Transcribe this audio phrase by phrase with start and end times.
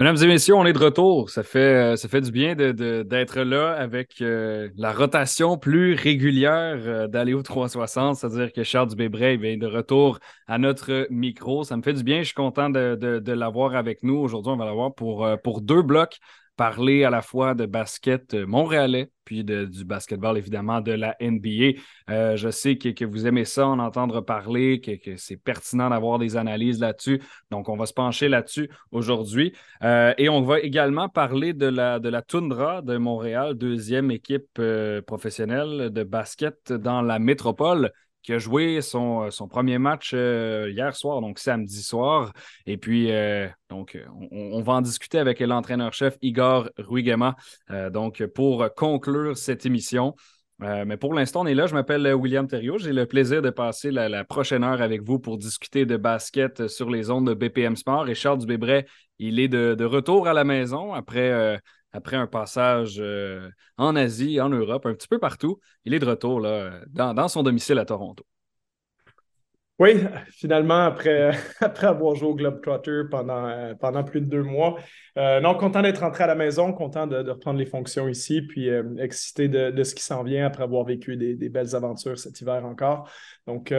[0.00, 1.28] Mesdames et messieurs, on est de retour.
[1.28, 1.58] Ça fait,
[1.92, 7.42] euh, ça fait du bien d'être là avec euh, la rotation plus régulière euh, d'Aléo
[7.42, 11.64] 360, c'est-à-dire que Charles Dubébret est de retour à notre micro.
[11.64, 12.20] Ça me fait du bien.
[12.20, 14.16] Je suis content de, l'avoir avec nous.
[14.16, 16.18] Aujourd'hui, on va l'avoir pour, pour deux blocs
[16.60, 21.80] parler à la fois de basket montréalais, puis du basketball, évidemment, de la NBA.
[22.10, 26.36] Euh, je sais que, vous aimez ça, en entendre parler, que, c'est pertinent d'avoir des
[26.36, 27.22] analyses là-dessus.
[27.50, 29.54] Donc, on va se pencher là-dessus aujourd'hui.
[29.82, 34.58] Euh, et on va également parler de la, de la Tundra de Montréal, deuxième équipe
[34.58, 37.90] euh, professionnelle de basket dans la métropole
[38.22, 42.32] qui a joué son, euh, son premier match euh, hier soir, donc samedi soir.
[42.66, 43.98] Et puis, euh, donc,
[44.30, 47.36] on, va en discuter avec l'entraîneur-chef Igor Ruigema,
[47.92, 50.14] donc, pour conclure cette émission.
[50.58, 51.66] mais pour l'instant, on est là.
[51.66, 52.78] Je m'appelle William Thériault.
[52.78, 56.90] J'ai le plaisir de passer la, prochaine heure avec vous pour discuter de basket sur
[56.90, 58.08] les ondes de BPM Sport.
[58.08, 58.86] Et Charles Dubébret,
[59.18, 61.60] il est de, de retour à la maison après
[61.92, 65.60] après un passage euh, en Asie, en Europe, un petit peu partout.
[65.84, 68.24] Il est de retour là, dans, son domicile à Toronto.
[69.78, 69.94] Oui,
[70.30, 74.76] finalement, après, après avoir joué au Globetrotter pendant, euh, pendant plus de deux mois.
[75.16, 78.68] Euh, non, content d'être rentré à la maison, content de, reprendre les fonctions ici, puis
[78.98, 83.10] excité de, ce qui s'en vient après avoir vécu des, belles aventures cet hiver encore.
[83.46, 83.72] Donc,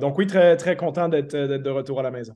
[0.00, 2.34] donc oui, très, très content d'être de retour à la maison.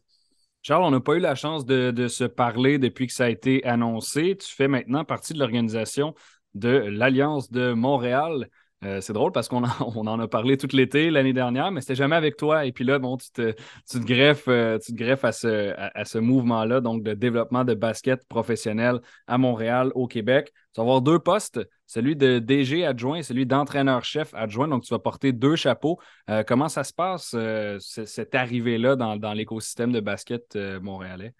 [0.62, 3.64] Charles, on n'a pas eu la chance de, se parler depuis que ça a été
[3.66, 4.36] annoncé.
[4.36, 6.14] Tu fais maintenant partie de l'organisation
[6.54, 8.48] de l'Alliance de Montréal.
[8.84, 9.62] Euh, c'est drôle parce qu'on
[10.08, 12.66] en a parlé tout l'été l'année dernière, mais c'était jamais avec toi.
[12.66, 13.54] Et puis là, bon, tu te,
[13.98, 18.26] greffes, euh, tu te greffes à ce, à, ce mouvement-là, donc de développement de basket
[18.26, 20.52] professionnel à Montréal, au Québec.
[20.74, 24.66] Tu vas avoir deux postes, celui de DG adjoint et celui d'entraîneur-chef adjoint.
[24.68, 25.98] Donc, tu vas porter deux chapeaux.
[26.30, 27.36] Euh, comment ça se passe,
[27.78, 31.34] cette arrivée-là dans l'écosystème de basket montréalais?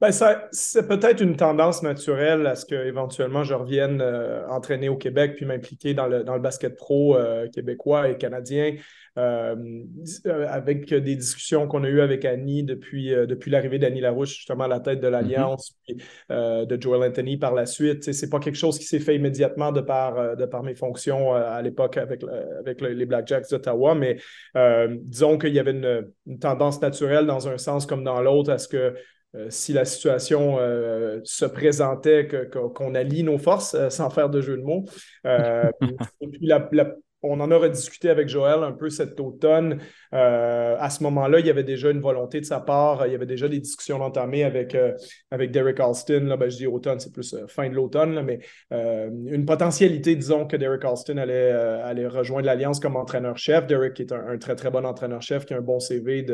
[0.00, 0.12] Ben,
[0.50, 5.44] c'est peut-être une tendance naturelle à ce qu'éventuellement je revienne euh, entraîner au Québec puis
[5.44, 8.76] m'impliquer dans le, dans le basket pro euh, québécois et canadien.
[9.18, 9.56] Euh,
[10.48, 14.68] avec des discussions qu'on a eues avec Annie depuis, depuis l'arrivée d'Annie Larouche, justement à
[14.68, 15.10] la tête de mm-hmm.
[15.10, 15.96] l'Alliance, puis
[16.30, 18.10] de Joel Anthony par la suite.
[18.14, 21.60] C'est pas quelque chose qui s'est fait immédiatement de par, de par mes fonctions à
[21.60, 22.22] l'époque avec,
[22.60, 24.18] avec les Blackjacks d'Ottawa, mais
[25.02, 28.58] disons qu'il y avait une, une, tendance naturelle dans un sens comme dans l'autre à
[28.58, 28.94] ce que
[29.48, 34.56] si la situation euh, se présentait, qu'on allie nos forces, euh, sans faire de jeu
[34.56, 34.84] de mots.
[35.24, 36.68] et puis la,
[37.22, 39.78] on en a rediscuté avec Joël un peu cet automne.
[40.14, 43.06] Euh, à ce moment-là, il y avait déjà une volonté de sa part.
[43.06, 44.94] Il y avait déjà des discussions entamées avec, euh,
[45.30, 46.24] avec Derek Alston.
[46.26, 50.46] Là, ben, je dis automne, c'est plus euh, fin de l'automne, mais une potentialité, disons,
[50.46, 53.66] que Derek Alston allait, allait rejoindre l'Alliance comme entraîneur-chef.
[53.66, 56.24] Derek est un, très, très bon entraîneur-chef qui a un bon CV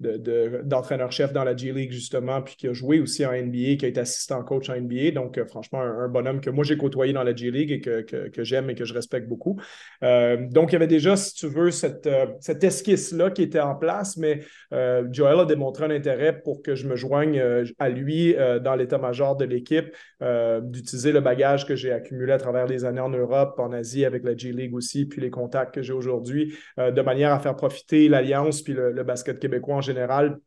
[0.00, 3.84] d'entraîneur-chef de, dans la G League, justement, puis qui a joué aussi en NBA, qui
[3.84, 5.12] a été assistant coach en NBA.
[5.12, 8.70] Donc, franchement, un, bonhomme que moi, j'ai côtoyé dans la G League et que, j'aime
[8.70, 9.60] et que je respecte beaucoup.
[10.36, 13.74] Donc, il y avait déjà, si tu veux, cette, euh, cette esquisse-là qui était en
[13.74, 14.40] place, mais
[14.72, 17.42] euh, Joel a démontré un intérêt pour que je me joigne
[17.78, 19.94] à lui dans l'état-major de l'équipe,
[20.62, 24.24] d'utiliser le bagage que j'ai accumulé à travers les années en Europe, en Asie, avec
[24.24, 28.62] la G-League aussi, puis les contacts que j'ai aujourd'hui, de manière à faire profiter l'Alliance
[28.62, 30.38] puis le basket québécois en général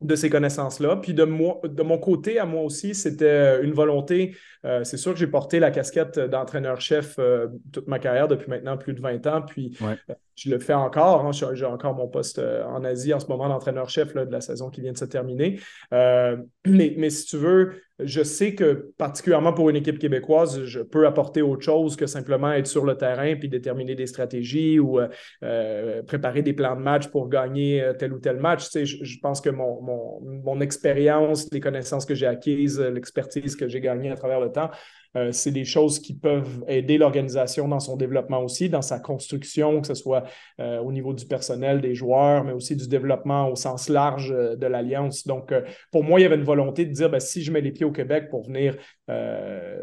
[0.00, 0.96] de ces connaissances-là.
[0.96, 4.34] Puis de, moi, de mon côté, à moi aussi, c'était une volonté.
[4.64, 8.78] Euh, c'est sûr que j'ai porté la casquette d'entraîneur-chef euh, toute ma carrière depuis maintenant
[8.78, 9.42] plus de 20 ans.
[9.42, 9.94] Puis euh,
[10.36, 11.26] je le fais encore.
[11.26, 11.32] Hein.
[11.32, 14.92] j'ai encore mon poste en Asie en ce moment d'entraîneur-chef de la saison qui vient
[14.92, 15.60] de se terminer.
[15.90, 17.74] mais, mais si tu veux,
[18.04, 22.52] je sais que particulièrement pour une équipe québécoise, je peux apporter autre chose que simplement
[22.52, 25.08] être sur le terrain puis déterminer des stratégies ou euh,
[25.42, 28.68] euh, préparer des plans de match pour gagner euh, tel ou tel match.
[28.70, 34.10] Tu je, pense que mon expérience, les connaissances que j'ai acquises, l'expertise que j'ai gagnée
[34.10, 34.70] à travers le temps
[35.16, 39.80] euh, c'est des choses qui peuvent aider l'organisation dans son développement aussi, dans sa construction,
[39.80, 40.24] que ce soit
[40.60, 44.54] euh, au niveau du personnel, des joueurs, mais aussi du développement au sens large euh,
[44.54, 45.26] de l'Alliance.
[45.26, 45.52] Donc,
[45.90, 47.84] pour moi, il y avait une volonté de dire, ben, si je mets les pieds
[47.84, 48.76] au Québec pour venir,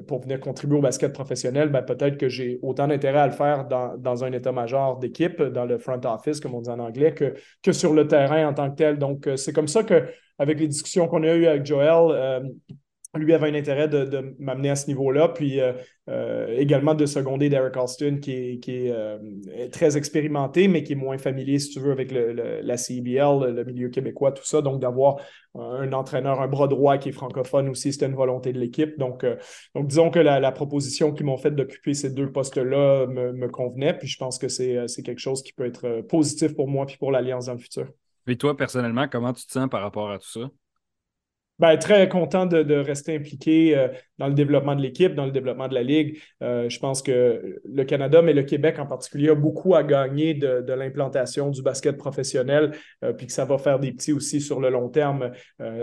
[0.07, 3.67] pour venir contribuer au basket professionnel, ben, peut-être que j'ai autant d'intérêt à le faire
[3.67, 7.33] dans, dans un état-major d'équipe, dans le front office, comme on dit en anglais, que,
[7.61, 8.97] que sur le terrain en tant que tel.
[8.97, 10.07] Donc, c'est comme ça que,
[10.39, 12.41] avec les discussions qu'on a eues avec Joël,
[13.15, 15.73] lui avait un intérêt de, m'amener à ce niveau-là, puis euh,
[16.09, 19.17] euh, également de seconder Derek Alston, qui, est, euh,
[19.71, 23.89] très expérimenté, mais qui est moins familier, si tu veux, avec la CBL, le milieu
[23.89, 24.61] québécois, tout ça.
[24.61, 25.17] Donc, d'avoir
[25.55, 28.97] un entraîneur, un bras droit qui est francophone aussi, c'était une volonté de l'équipe.
[28.99, 29.25] Donc,
[29.73, 34.07] donc, disons que la, proposition qu'ils m'ont faite d'occuper ces deux postes-là me, convenait, puis
[34.07, 37.45] je pense que c'est quelque chose qui peut être positif pour moi puis pour l'Alliance
[37.45, 37.87] dans le futur.
[38.27, 40.49] Et toi, personnellement, comment tu te sens par rapport à tout ça?
[41.59, 43.87] Ben, très content de, rester impliqué euh,
[44.19, 46.19] dans le développement de l'équipe, dans le développement de la Ligue.
[46.43, 50.35] Euh, je pense que le Canada, mais le Québec en particulier, a beaucoup à gagner
[50.35, 52.73] de, l'implantation du basket professionnel,
[53.03, 55.31] euh, puis que ça va faire des petits aussi sur le long terme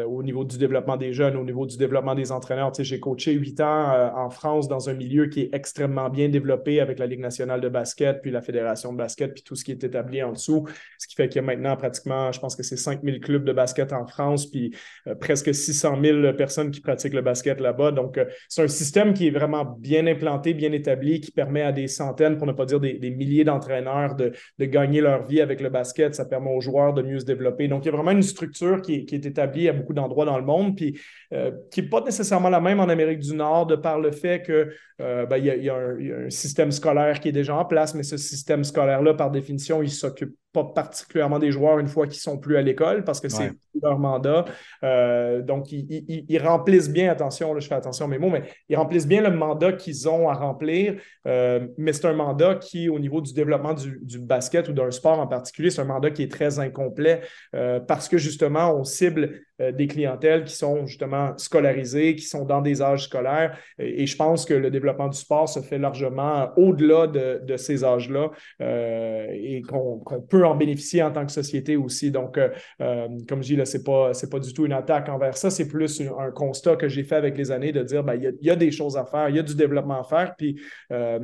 [0.07, 2.73] au niveau du développement des jeunes, au niveau du développement des entraîneurs.
[2.79, 6.99] J'ai coaché huit ans en France dans un milieu qui est extrêmement bien développé avec
[6.99, 9.83] la Ligue nationale de basket, puis la Fédération de basket, puis tout ce qui est
[9.83, 10.67] établi en dessous.
[10.99, 13.53] Ce qui fait qu'il y a maintenant pratiquement, je pense que c'est 5000 clubs de
[13.53, 14.75] basket en France, puis
[15.21, 17.91] presque 600 000 personnes qui pratiquent le basket là-bas.
[17.91, 21.73] Donc, euh, c'est un système qui est vraiment bien implanté, bien établi, qui permet à
[21.73, 24.33] des centaines, pour ne pas dire des, milliers d'entraîneurs de,
[24.65, 26.15] gagner leur vie avec le basket.
[26.15, 27.69] Ça permet aux joueurs de mieux se développer.
[27.69, 30.45] Donc, il y a vraiment une structure qui est, établie à beaucoup d'endroits dans le
[30.45, 30.99] monde, puis
[31.33, 34.43] euh, qui n'est pas nécessairement la même en Amérique du Nord, de par le fait
[34.43, 34.69] que
[35.01, 38.17] euh, ben, il, y a, un, système scolaire qui est déjà en place, mais ce
[38.17, 42.57] système scolaire-là, par définition, il s'occupe pas particulièrement des joueurs une fois qu'ils sont plus
[42.57, 43.53] à l'école parce que c'est
[43.83, 44.45] leur mandat.
[44.85, 48.77] Euh, donc, ils, remplissent bien, attention, là, je fais attention à mes mots, mais ils
[48.77, 50.95] remplissent bien le mandat qu'ils ont à remplir.
[51.27, 55.19] Euh, mais c'est un mandat qui, au niveau du développement du, basket ou d'un sport
[55.19, 57.23] en particulier, c'est un mandat qui est très incomplet
[57.57, 62.61] euh, parce que justement, on cible des clientèles qui sont justement scolarisées, qui sont dans
[62.61, 63.57] des âges scolaires.
[63.79, 68.31] Et, je pense que le développement du sport se fait largement au-delà de, ces âges-là
[68.61, 72.11] et qu'on peut en bénéficier en tant que société aussi.
[72.11, 72.49] Donc, euh,
[72.81, 75.69] euh, comme je dis, ce n'est pas, pas du tout une attaque envers ça, c'est
[75.69, 78.57] plus un, constat que j'ai fait avec les années de dire, ben, il y, a
[78.57, 80.61] des choses à faire, il y a du développement à faire, puis
[80.93, 81.19] euh,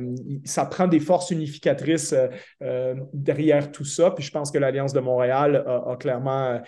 [0.45, 2.15] ça prend des forces unificatrices
[3.13, 4.11] derrière tout ça.
[4.11, 6.61] Puis je pense que l'Alliance de Montréal a, clairement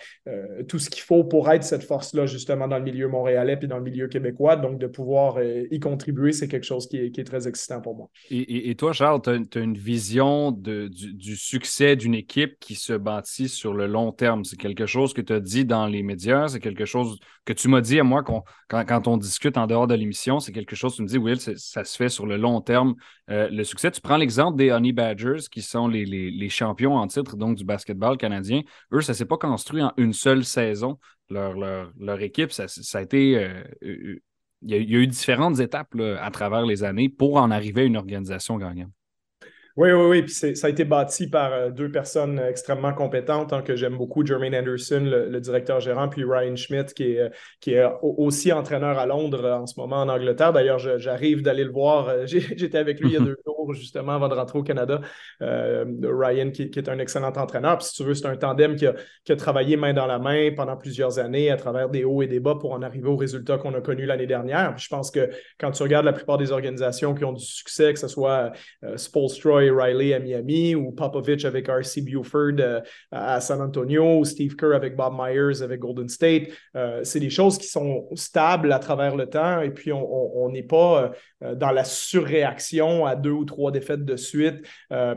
[0.68, 3.78] tout ce qu'il faut pour être cette force-là, justement, dans le milieu montréalais puis dans
[3.78, 4.56] le milieu québécois.
[4.56, 8.10] Donc, de pouvoir y contribuer, c'est quelque chose qui est, très excitant pour moi.
[8.30, 13.72] Et, toi, Charles, tu as, une vision du succès d'une équipe qui se bâtit sur
[13.72, 14.44] le long terme?
[14.44, 17.68] C'est quelque chose que tu as dit dans les médias, c'est quelque chose que tu
[17.68, 20.92] m'as dit à moi quand, quand, on discute en dehors de l'émission, c'est quelque chose
[20.92, 22.94] que tu me dis, Will, ça se fait sur le long terme.
[23.30, 27.36] Euh, le succès, tu prends l'exemple des Honey Badgers, qui sont les, champions en titre
[27.36, 28.62] donc du basketball canadien.
[28.92, 30.98] Eux, ça ne s'est pas construit en une seule saison.
[31.30, 33.38] Leur, équipe, ça, a été.
[33.38, 34.20] Euh,
[34.62, 37.96] il y, a, eu différentes étapes à travers les années pour en arriver à une
[37.96, 38.90] organisation gagnante.
[39.76, 40.22] Oui, oui, oui.
[40.22, 44.24] Puis ça a été bâti par euh, deux personnes extrêmement compétentes hein, que j'aime beaucoup,
[44.24, 47.28] Jermaine Anderson, le, directeur gérant, puis Ryan Schmidt, qui est, euh,
[47.60, 50.52] qui est aussi entraîneur à Londres euh, en ce moment en Angleterre.
[50.52, 52.08] D'ailleurs, j'arrive d'aller le voir.
[52.26, 55.00] J'étais avec lui il y a deux jours, justement, avant de rentrer au Canada.
[55.40, 57.78] Ryan, qui, est un excellent entraîneur.
[57.78, 58.94] Puis si tu veux, c'est un tandem qui a,
[59.24, 62.28] qui a, travaillé main dans la main pendant plusieurs années à travers des hauts et
[62.28, 64.72] des bas pour en arriver aux résultats qu'on a connus l'année dernière.
[64.76, 67.92] Puis je pense que quand tu regardes la plupart des organisations qui ont du succès,
[67.92, 68.52] que ce soit
[68.96, 72.02] Spolstroy, Riley à Miami ou Popovich avec R.C.
[72.02, 72.80] Buford euh,
[73.10, 76.48] à San Antonio ou Steve Kerr avec Bob Myers avec Golden State.
[76.76, 80.62] Euh, c'est des choses qui sont stables à travers le temps et puis on n'est
[80.62, 81.12] pas
[81.42, 84.66] euh, dans la surréaction à deux ou trois défaites de suite.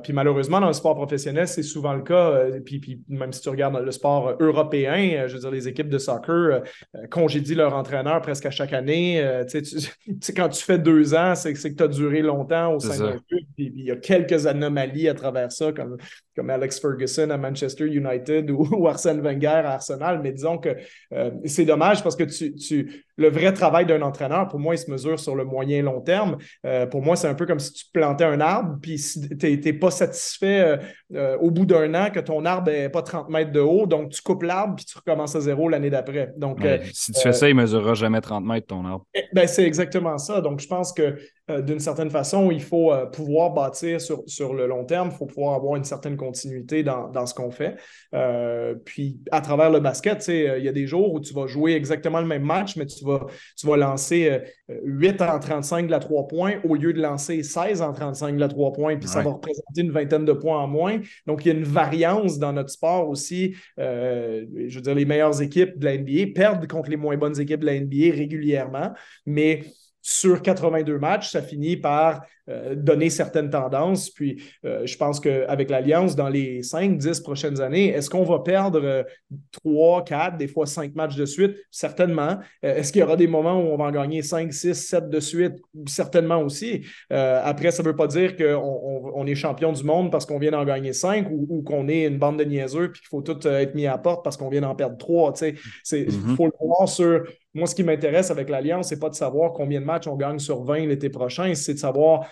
[0.03, 2.45] puis malheureusement, dans le sport professionnel, c'est souvent le cas.
[2.65, 5.97] puis, puis, même si tu regardes le sport européen, je veux dire, les équipes de
[5.97, 6.63] soccer
[7.09, 9.25] congédient leur entraîneur presque à chaque année.
[9.49, 12.97] tu sais, quand tu fais deux ans, c'est que tu as duré longtemps au sein
[12.97, 13.41] d'un club.
[13.55, 15.97] Puis il y a quelques anomalies à travers ça, comme,
[16.35, 20.21] comme Alex Ferguson à Manchester United ou, Arsène Wenger à Arsenal.
[20.21, 20.75] Mais disons que
[21.13, 24.77] euh, c'est dommage parce que tu, tu le vrai travail d'un entraîneur, pour moi, il
[24.77, 26.37] se mesure sur le moyen long terme.
[26.65, 29.59] Euh, pour moi, c'est un peu comme si tu plantais un arbre, puis si tu
[29.59, 30.79] n'es pas satisfait
[31.13, 34.11] euh, au bout d'un an que ton arbre n'est pas 30 mètres de haut, donc
[34.11, 36.33] tu coupes l'arbre, puis tu recommences à zéro l'année d'après.
[36.37, 36.59] Donc,
[36.93, 39.05] si tu fais ça, il ne mesurera jamais 30 mètres ton arbre.
[39.13, 40.41] Eh, ben, c'est exactement ça.
[40.41, 41.17] Donc, je pense que
[41.61, 45.55] d'une certaine façon, il faut pouvoir bâtir sur, sur le long terme, il faut pouvoir
[45.55, 47.77] avoir une certaine continuité dans, dans ce qu'on fait.
[48.13, 51.73] Euh, puis à travers le basket, il y a des jours où tu vas jouer
[51.73, 53.25] exactement le même match, mais tu vas,
[53.57, 57.43] tu vas lancer 8 euh, en 35 de la 3 points au lieu de lancer
[57.43, 60.59] 16 en 35 de la 3 points, puis ça va représenter une vingtaine de points
[60.59, 60.99] en moins.
[61.25, 63.55] Donc, il y a une variance dans notre sport aussi.
[63.79, 67.39] Euh, je veux dire, les meilleures équipes de la NBA perdent contre les moins bonnes
[67.39, 68.93] équipes de la NBA régulièrement,
[69.25, 69.63] mais
[70.01, 74.09] sur 82 matchs, ça finit par euh, donner certaines tendances.
[74.09, 79.05] Puis euh, je pense qu'avec l'Alliance, dans les 5-10 prochaines années, est-ce qu'on va perdre
[79.51, 81.57] 3, euh, 4, des fois 5 matchs de suite?
[81.71, 82.37] Certainement.
[82.61, 85.19] est-ce qu'il y aura des moments où on va en gagner 5, 6, 7 de
[85.19, 85.55] suite?
[85.87, 86.85] Certainement aussi.
[87.09, 90.51] après, ça ne veut pas dire qu'on on, est champion du monde parce qu'on vient
[90.51, 93.75] d'en gagner 5 ou, qu'on est une bande de niaiseux puis qu'il faut tout être
[93.75, 95.33] mis à porte parce qu'on vient d'en perdre 3.
[95.41, 96.35] Il mm-hmm.
[96.37, 97.23] faut le voir sur
[97.57, 100.39] moi, ce qui m'intéresse avec l'Alliance, c'est pas de savoir combien de matchs on gagne
[100.39, 102.27] sur 20 l'été prochain, c'est de savoir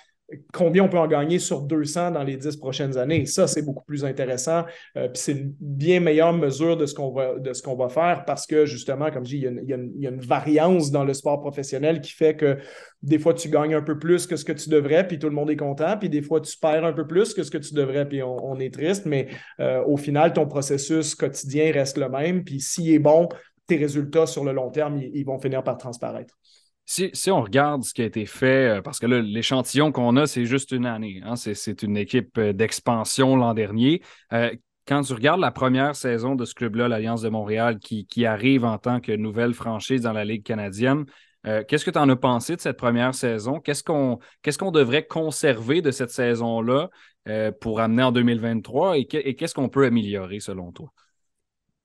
[0.54, 3.26] combien on peut en gagner sur 200 dans les 10 prochaines années.
[3.26, 4.66] Ça, c'est beaucoup plus intéressant.
[4.98, 8.66] Euh, puis c'est une bien meilleure mesure de ce qu'on va, va faire parce que,
[8.66, 12.36] justement, comme je dis, il y, a une, variance dans le sport professionnel qui fait
[12.36, 12.58] que
[13.04, 15.36] des fois, tu gagnes un peu plus que ce que tu devrais, puis tout le
[15.36, 17.76] monde est content, puis des fois, tu perds un peu plus que ce que tu
[17.76, 19.28] devrais, puis on, est triste, mais
[19.60, 23.30] euh, au final, ton processus quotidien reste le même, puis s'il est bon,
[23.68, 26.38] tes résultats sur le long terme, ils vont finir par transparaître.
[26.88, 30.28] Si, on regarde ce qui a été fait, euh, parce que là, l'échantillon qu'on a,
[30.28, 31.20] c'est juste une année.
[31.26, 34.04] Hein, c'est une équipe euh, d'expansion l'an dernier.
[34.34, 34.52] Euh,
[34.88, 38.78] quand tu regardes la première saison de ce club-là, l'Alliance de Montréal, qui, arrive en
[38.78, 41.06] tant que nouvelle franchise dans la Ligue canadienne,
[41.68, 43.60] qu'est-ce que tu en as pensé de cette première saison?
[43.60, 46.90] Qu'est-ce qu'on qu'est-ce qu'on devrait conserver de cette saison-là
[47.62, 50.92] pour amener en 2023 et qu'est-ce qu'on peut améliorer selon toi?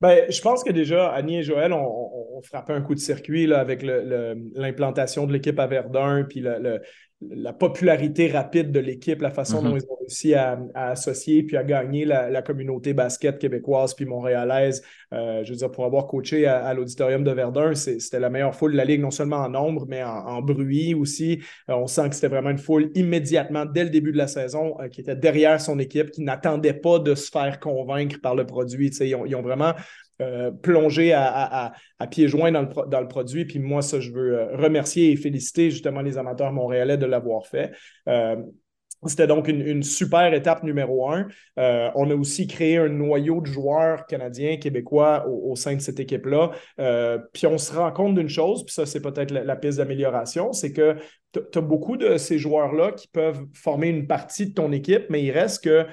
[0.01, 3.61] Ben, je pense que déjà, Annie et Joël ont, frappé un coup de circuit là,
[3.61, 6.81] avec l'implantation de l'équipe à Verdun, puis le,
[7.23, 9.83] la popularité rapide de l'équipe, la façon dont mm-hmm.
[9.85, 14.83] ils ont réussi à, associer puis à gagner la, communauté basket québécoise puis montréalaise.
[15.13, 18.73] Euh, je veux dire, pour avoir coaché à, l'auditorium de Verdun, c'était la meilleure foule
[18.73, 21.43] de la Ligue, non seulement en nombre, mais en, bruit aussi.
[21.69, 24.81] Euh, on sent que c'était vraiment une foule immédiatement, dès le début de la saison,
[24.81, 28.47] euh, qui était derrière son équipe, qui n'attendait pas de se faire convaincre par le
[28.47, 28.89] produit.
[28.89, 29.75] Ils ont, ils ont, vraiment
[30.21, 31.73] euh, plonger à,
[32.11, 33.45] pieds joints dans le, dans le, produit.
[33.47, 37.47] Puis moi, ça, je veux euh, remercier et féliciter justement les amateurs montréalais de l'avoir
[37.47, 37.73] fait.
[38.09, 38.37] Euh,
[39.07, 41.27] c'était donc une, super étape numéro un.
[41.57, 46.51] on a aussi créé un noyau de joueurs canadiens, québécois au, sein de cette équipe-là.
[47.33, 50.75] puis on se rend compte d'une chose, puis ça, c'est peut-être la, piste d'amélioration, c'est
[50.75, 50.97] que
[51.33, 55.23] tu as beaucoup de ces joueurs-là qui peuvent former une partie de ton équipe, mais
[55.23, 55.87] il reste que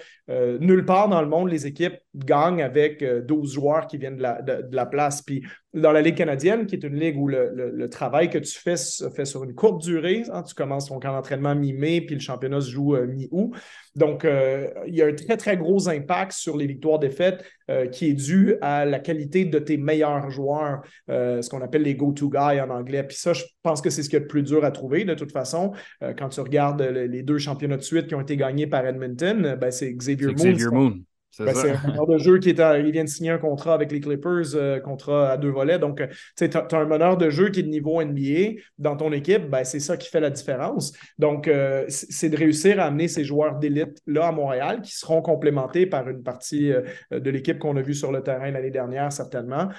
[0.60, 4.42] nulle part dans le monde, les équipes gagnent avec 12 joueurs qui viennent de la,
[4.42, 5.22] de la place.
[5.22, 5.44] Puis
[5.82, 9.10] dans la Ligue canadienne, qui est une ligue où le, travail que tu fais se
[9.10, 10.24] fait sur une courte durée.
[10.32, 13.56] Hein, tu commences ton camp d'entraînement mi-mai, puis le championnat se joue euh, mi-août.
[13.98, 18.10] Donc, euh, il y a un très, très gros impact sur les victoires-défaites euh, qui
[18.10, 22.62] est dû à la qualité de tes meilleurs joueurs, ce qu'on appelle les go-to guys
[22.62, 23.04] en anglais.
[23.04, 25.14] Puis ça, je pense que c'est ce qui est le plus dur à trouver de
[25.14, 25.74] toute façon.
[26.18, 29.72] quand tu regardes les deux championnats de suite qui ont été gagnés par Edmonton, ben,
[29.72, 30.34] c'est Xavier Moon.
[30.34, 33.92] Ben, c'est un meneur de jeu qui est il vient de signer un contrat avec
[33.92, 35.80] les Clippers, euh, contrat à deux volets.
[35.80, 39.12] Donc, euh, tu as, un meneur de jeu qui est de niveau NBA dans ton
[39.12, 40.94] équipe, ben, c'est ça qui fait la différence.
[41.20, 45.22] Donc, euh, c'est de réussir à amener ces joueurs d'élite là à Montréal qui seront
[45.22, 46.72] complémentés par une partie
[47.12, 49.70] de l'équipe qu'on a vue sur le terrain l'année dernière, certainement.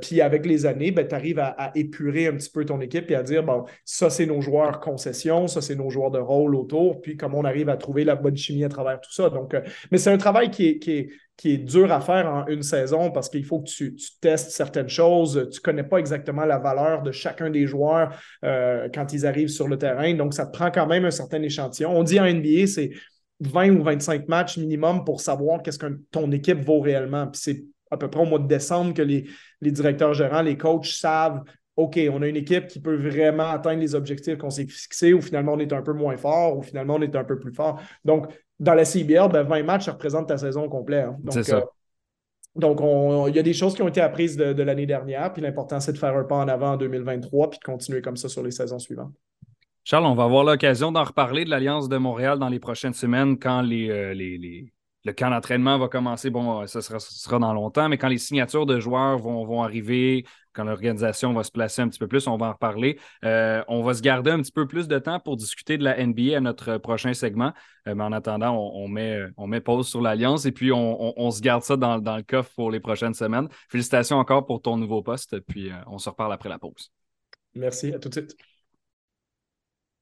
[0.00, 3.14] puis avec les années, ben, tu arrives à, épurer un petit peu ton équipe et
[3.14, 7.00] à dire, bon, ça, c'est nos joueurs concessions, ça, c'est nos joueurs de rôle autour,
[7.00, 9.30] puis comment on arrive à trouver la bonne chimie à travers tout ça.
[9.30, 9.56] Donc,
[9.90, 11.10] mais c'est un travail qui est qui
[11.44, 15.48] est, dur à faire en une saison parce qu'il faut que tu, testes certaines choses.
[15.52, 19.48] Tu ne connais pas exactement la valeur de chacun des joueurs euh, quand ils arrivent
[19.48, 20.14] sur le terrain.
[20.14, 21.90] Donc, ça te prend quand même un certain échantillon.
[21.90, 22.90] On dit en NBA, c'est
[23.40, 27.26] 20 ou 25 matchs minimum pour savoir qu'est-ce que ton équipe vaut réellement.
[27.26, 29.26] Puis c'est à peu près au mois de décembre que les,
[29.60, 31.42] les directeurs gérants, les coachs savent
[31.76, 35.20] OK, on a une équipe qui peut vraiment atteindre les objectifs qu'on s'est fixés, ou
[35.20, 37.80] finalement on est un peu moins fort, ou finalement on est un peu plus fort.
[38.04, 41.06] Donc, dans la CBL, 20 ben, matchs, ça représente ta saison complète.
[41.06, 41.16] Hein.
[41.30, 41.56] C'est ça.
[41.56, 41.64] Euh,
[42.54, 42.80] donc,
[43.28, 45.92] il y a des choses qui ont été apprises de, l'année dernière, puis l'important, c'est
[45.92, 48.50] de faire un pas en avant en 2023, puis de continuer comme ça sur les
[48.50, 49.12] saisons suivantes.
[49.84, 53.38] Charles, on va avoir l'occasion d'en reparler de l'Alliance de Montréal dans les prochaines semaines
[53.38, 54.72] quand les, euh, les,
[55.04, 56.30] le camp d'entraînement va commencer.
[56.30, 60.24] Bon, ça sera, dans longtemps, mais quand les signatures de joueurs vont, vont arriver,
[60.56, 62.98] quand l'organisation va se placer un petit peu plus, on va en reparler.
[63.24, 66.04] Euh, on va se garder un petit peu plus de temps pour discuter de la
[66.04, 67.52] NBA à notre prochain segment.
[67.86, 71.40] Euh, mais en attendant, on, met, on met pause sur l'Alliance et puis on, se
[71.40, 73.48] garde ça dans, le coffre pour les prochaines semaines.
[73.68, 76.90] Félicitations encore pour ton nouveau poste, puis euh, on se reparle après la pause.
[77.54, 78.36] Merci, à tout de suite.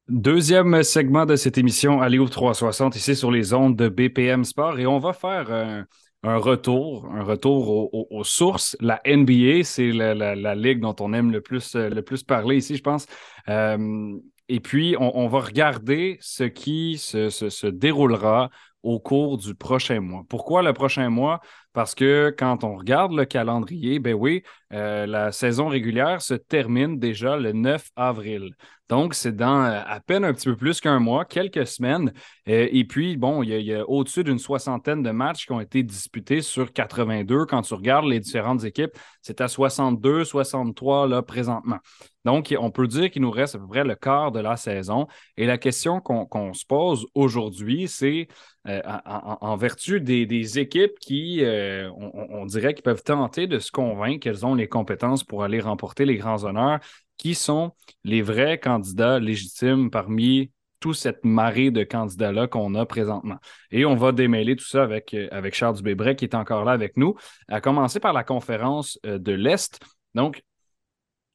[0.07, 4.79] Deuxième segment de cette émission, Allez 360, ici sur les ondes de BPM Sport.
[4.79, 5.87] Et on va faire un,
[6.25, 8.77] un retour, un retour aux, sources.
[8.81, 12.83] La NBA, c'est la, ligue dont on aime le plus, le plus parler ici, je
[12.83, 13.07] pense.
[13.49, 18.51] Euh, et puis, on, va regarder ce qui se, déroulera
[18.85, 20.25] au cours du prochain mois.
[20.29, 21.41] Pourquoi le prochain mois?
[21.73, 27.01] Parce que quand on regarde le calendrier, ben oui, euh, la saison régulière se termine
[27.01, 28.55] déjà le 9 avril.
[28.91, 32.13] Donc, c'est dans euh, à peine un petit peu plus qu'un mois, quelques semaines.
[32.49, 35.83] Euh, et puis, bon, il y a, au-dessus d'une soixantaine de matchs qui ont été
[35.83, 37.47] disputés sur 82.
[37.47, 41.79] Quand tu regardes les différentes équipes, c'est à 62, 63 là présentement.
[42.25, 45.07] Donc, on peut dire qu'il nous reste à peu près le quart de la saison.
[45.37, 48.29] Et la question qu'on se pose aujourd'hui, c'est
[48.67, 54.47] euh, en, vertu des, équipes qui, on, on, dirait, peuvent tenter de se convaincre qu'elles
[54.47, 56.81] ont les compétences pour aller remporter les grands honneurs
[57.17, 57.73] qui sont
[58.05, 60.51] les vrais candidats légitimes parmi
[60.85, 63.39] toute cette marée de candidats-là qu'on a présentement.
[63.71, 66.99] Et on va démêler tout ça avec, euh, Charles Dubébret qui est encore là avec
[66.99, 67.15] nous,
[67.49, 69.81] à commencer par la conférence euh, de l'Est.
[70.15, 70.43] Donc,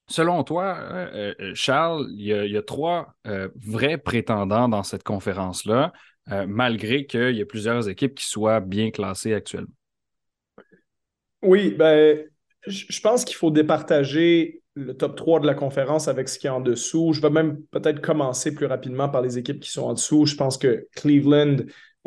[0.08, 3.16] selon toi, euh, Charles, il y, a, trois
[3.56, 5.94] vrais prétendants dans cette conférence-là,
[6.48, 9.74] malgré qu'il y ait plusieurs équipes qui soient bien classées actuellement.
[11.42, 12.26] Oui, ben,
[12.68, 16.52] je pense qu'il faut départager le top 3 de la conférence avec ce qui est
[16.52, 17.14] en dessous.
[17.14, 20.26] Je vais même peut-être commencer plus rapidement par les équipes qui sont en dessous.
[20.26, 21.58] Je pense que Cleveland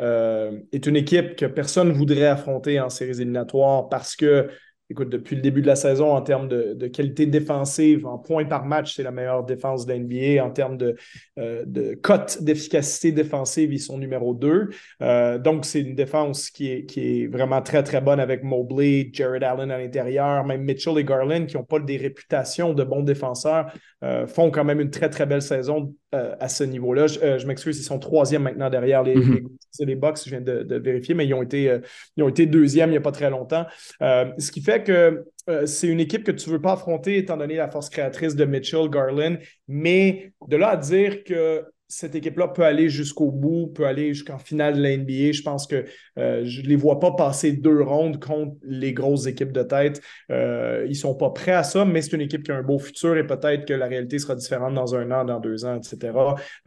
[0.01, 4.49] euh, est une équipe que personne ne voudrait affronter en séries éliminatoires parce que
[4.89, 8.65] écoute, depuis le début de la saison, en termes de, qualité défensive, en points par
[8.65, 10.43] match, c'est la meilleure défense de l'NBA.
[10.43, 10.95] En termes de,
[11.39, 14.69] euh, de cote d'efficacité défensive, ils sont numéro 2.
[15.01, 19.09] Euh, donc, c'est une défense qui est, qui est vraiment très, très bonne avec Mobley,
[19.11, 23.03] Jared Allen à l'intérieur, même Mitchell et Garland, qui n'ont pas des réputations de bons
[23.03, 23.71] défenseurs,
[24.03, 27.07] euh, font quand même une très, très belle saison à ce niveau-là.
[27.07, 29.85] Je, m'excuse, ils sont troisième maintenant derrière les, mm-hmm.
[29.85, 31.79] les, Bucks, je viens de, vérifier, mais ils ont été,
[32.15, 33.65] ils ont été deuxième il n'y a pas très longtemps.
[33.99, 37.35] ce qui fait que euh, c'est une équipe que tu ne veux pas affronter étant
[37.35, 42.47] donné la force créatrice de Mitchell, Garland, mais de là à dire que cette équipe-là
[42.47, 45.31] peut aller jusqu'au bout, peut aller jusqu'en finale de la NBA.
[45.31, 45.85] Je pense que
[46.17, 50.01] euh, je ne les vois pas passer deux rondes contre les grosses équipes de tête.
[50.31, 52.63] Euh, ils ne sont pas prêts à ça, mais c'est une équipe qui a un
[52.63, 55.75] beau futur et peut-être que la réalité sera différente dans un an, dans deux ans,
[55.75, 56.17] etc.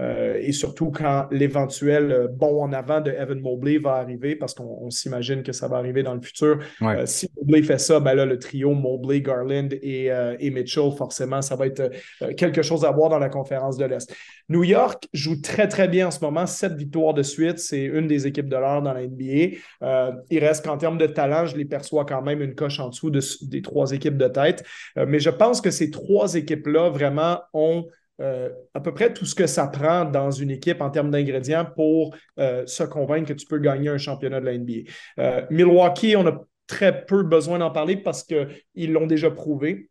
[0.00, 4.90] Euh, et surtout quand l'éventuel bon en avant de Evan Mobley va arriver, parce qu'on
[4.90, 6.60] s'imagine que ça va arriver dans le futur.
[7.04, 11.56] si Mobley fait ça, ben là, le trio Mobley, Garland et, et Mitchell, forcément, ça
[11.56, 11.90] va être
[12.36, 14.14] quelque chose à voir dans la conférence de l'Est.
[14.48, 16.46] New York joue très, très bien en ce moment.
[16.46, 17.58] Sept victoires de suite.
[17.58, 19.56] C'est une des équipes de l'heure dans la NBA.
[19.82, 22.88] Euh, il reste qu'en termes de talent, je les perçois quand même une coche en
[22.88, 24.64] dessous des trois équipes de tête.
[24.98, 27.86] Euh, mais je pense que ces trois équipes-là vraiment ont
[28.20, 31.66] euh, à peu près tout ce que ça prend dans une équipe en termes d'ingrédients
[31.74, 35.46] pour se convaincre que tu peux gagner un championnat de la NBA.
[35.50, 39.88] Milwaukee, on a très peu besoin d'en parler parce qu'ils l'ont déjà prouvé.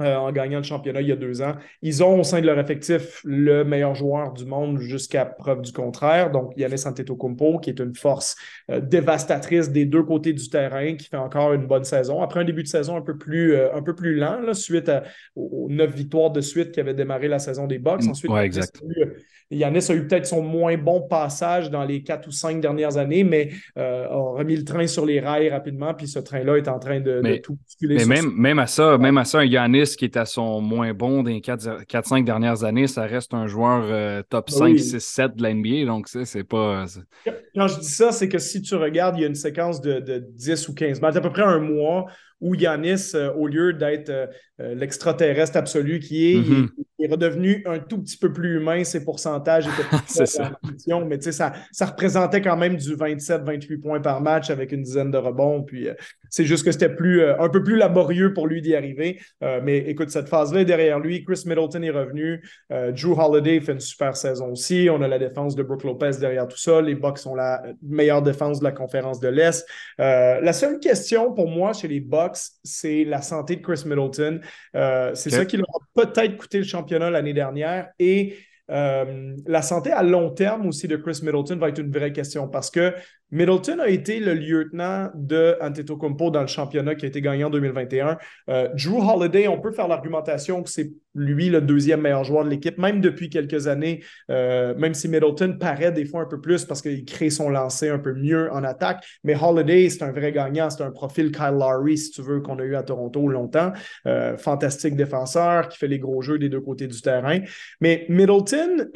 [0.00, 1.54] Euh, en gagnant le championnat il y a deux ans.
[1.82, 5.72] Ils ont au sein de leur effectif le meilleur joueur du monde jusqu'à preuve du
[5.72, 6.30] contraire.
[6.30, 8.36] Donc, Yannis Antetokounmpo, qui est une force
[8.70, 12.22] euh, dévastatrice des deux côtés du terrain, qui fait encore une bonne saison.
[12.22, 14.90] Après un début de saison un peu plus, euh, un peu plus lent, suite
[15.34, 18.04] aux neuf victoires de suite qui avaient démarré la saison des Bucks.
[18.04, 18.80] Mm, Ensuite, exact.
[19.50, 23.24] Yannis a eu peut-être son moins bon passage dans les quatre ou cinq dernières années,
[23.24, 27.00] mais a remis le train sur les rails rapidement, puis ce train-là est en train
[27.00, 27.96] de, tout bousculer.
[27.96, 30.92] Mais même, même, à ça, même à ça, un Yannis qui est à son moins
[30.94, 35.42] bon les 4-5 dernières années, ça reste un joueur euh, top 5, 6, 7 de
[35.42, 36.86] l'NBA, donc c'est pas...
[37.54, 40.00] Quand je dis ça, c'est que si tu regardes, il y a une séquence de,
[40.00, 42.06] de 10 ou 15 matchs, à peu près un mois,
[42.40, 44.26] où Yanis, euh, au lieu d'être euh,
[44.60, 46.68] euh, l'extraterrestre absolu qui est, mm-hmm.
[46.98, 48.84] il, est redevenu un tout petit peu plus humain.
[48.84, 50.52] Ses pourcentages étaient plus ça.
[51.06, 55.18] Mais ça, ça représentait quand même du 27-28 points par match avec une dizaine de
[55.18, 55.62] rebonds.
[55.62, 55.88] Puis
[56.30, 59.20] c'est juste que c'était plus, un peu plus laborieux pour lui d'y arriver.
[59.40, 61.24] mais écoute, cette phase-là est derrière lui.
[61.24, 62.42] Chris Middleton est revenu.
[62.70, 64.88] Drew Holiday fait une super saison aussi.
[64.90, 66.80] On a la défense de Brooke Lopez derrière tout ça.
[66.80, 69.64] Les Bucks sont la meilleure défense de la conférence de l'Est.
[69.98, 74.40] la seule question pour moi chez les Bucks, c'est la santé de Chris Middleton.
[74.74, 77.88] Euh, c'est ça qui leur a peut-être coûté le championnat l'année dernière.
[77.98, 78.36] Et
[78.70, 82.48] euh, la santé à long terme aussi de Chris Middleton va être une vraie question
[82.48, 82.92] parce que
[83.30, 87.50] Middleton a été le lieutenant de Antetokounmpo dans le championnat qui a été gagné en
[87.50, 88.18] 2021.
[88.50, 92.50] Euh, Drew Holiday, on peut faire l'argumentation que c'est lui le deuxième meilleur joueur de
[92.50, 96.64] l'équipe, même depuis quelques années, euh, même si Middleton paraît des fois un peu plus
[96.64, 99.04] parce qu'il crée son lancer un peu mieux en attaque.
[99.24, 102.58] Mais Holiday, c'est un vrai gagnant, c'est un profil Kyle Lowry, si tu veux, qu'on
[102.58, 103.72] a eu à Toronto longtemps.
[104.06, 107.40] Euh, fantastique défenseur qui fait les gros jeux des deux côtés du terrain.
[107.80, 108.88] Mais Middleton,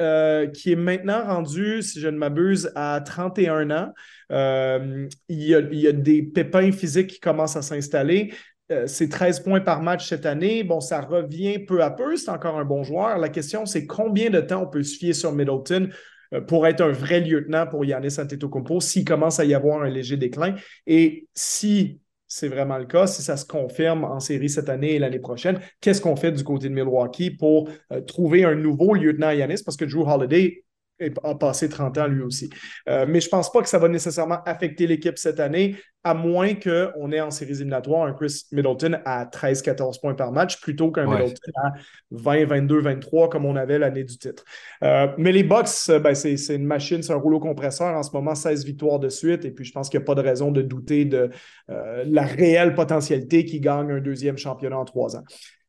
[0.53, 3.93] qui est maintenant rendu, si je ne m'abuse, à 31 ans,
[4.31, 8.33] euh, il, y a, des pépins physiques qui commencent à s'installer.
[8.73, 10.63] Euh, c'est 13 points par match cette année.
[10.63, 12.15] Bon, ça revient peu à peu.
[12.15, 13.17] C'est encore un bon joueur.
[13.17, 15.89] La question, c'est combien de temps on peut se fier sur Middleton
[16.33, 19.89] euh, pour être un vrai lieutenant pour Yannis Antetokounmpo s'il commence à y avoir un
[19.89, 20.55] léger déclin?
[20.87, 24.99] Et si c'est vraiment le cas, si ça se confirme en série cette année et
[24.99, 27.69] l'année prochaine, qu'est-ce qu'on fait du côté de Milwaukee pour
[28.07, 29.61] trouver un nouveau lieutenant à Yanis?
[29.63, 30.63] Parce que Drew Holiday
[31.23, 32.49] a passé 30 ans lui aussi.
[32.89, 36.13] Euh, mais je ne pense pas que ça va nécessairement affecter l'équipe cette année, à
[36.13, 40.91] moins qu'on ait en séries éliminatoires un Chris Middleton à 13-14 points par match plutôt
[40.91, 41.71] qu'un Middleton à
[42.11, 44.43] 20, 22, 23 comme on avait l'année du titre.
[44.83, 47.95] Euh, mais les Bucks, euh, ben, c'est une machine, c'est un rouleau compresseur.
[47.95, 49.45] En ce moment, 16 victoires de suite.
[49.45, 51.29] Et puis, je pense qu'il n'y a pas de raison de douter de
[51.67, 55.23] la réelle potentialité qui gagne un deuxième championnat en trois ans.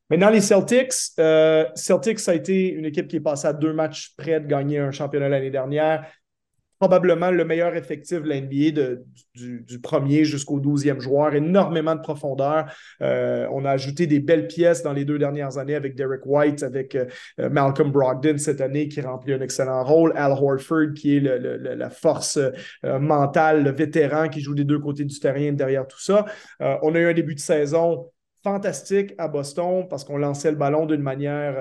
[0.09, 3.73] Maintenant, les Celtics, euh, Celtics, ça a été une équipe qui est passée à deux
[3.73, 6.05] matchs près de gagner un championnat l'année dernière
[6.79, 8.97] probablement le meilleur effectif de l'NBA
[9.33, 11.33] du, premier jusqu'au douzième joueur.
[11.33, 12.65] Énormément de profondeur.
[13.01, 16.63] Euh, on a ajouté des belles pièces dans les deux dernières années avec Derek White,
[16.63, 17.05] avec euh,
[17.49, 20.11] Malcolm Brogdon cette année qui remplit un excellent rôle.
[20.15, 22.39] Al Horford qui est la force
[22.83, 26.25] mentale, le vétéran qui joue des deux côtés du terrain derrière tout ça.
[26.59, 28.11] on a eu un début de saison
[28.45, 31.55] fantastique à Boston parce qu'on lançait le ballon d'une manière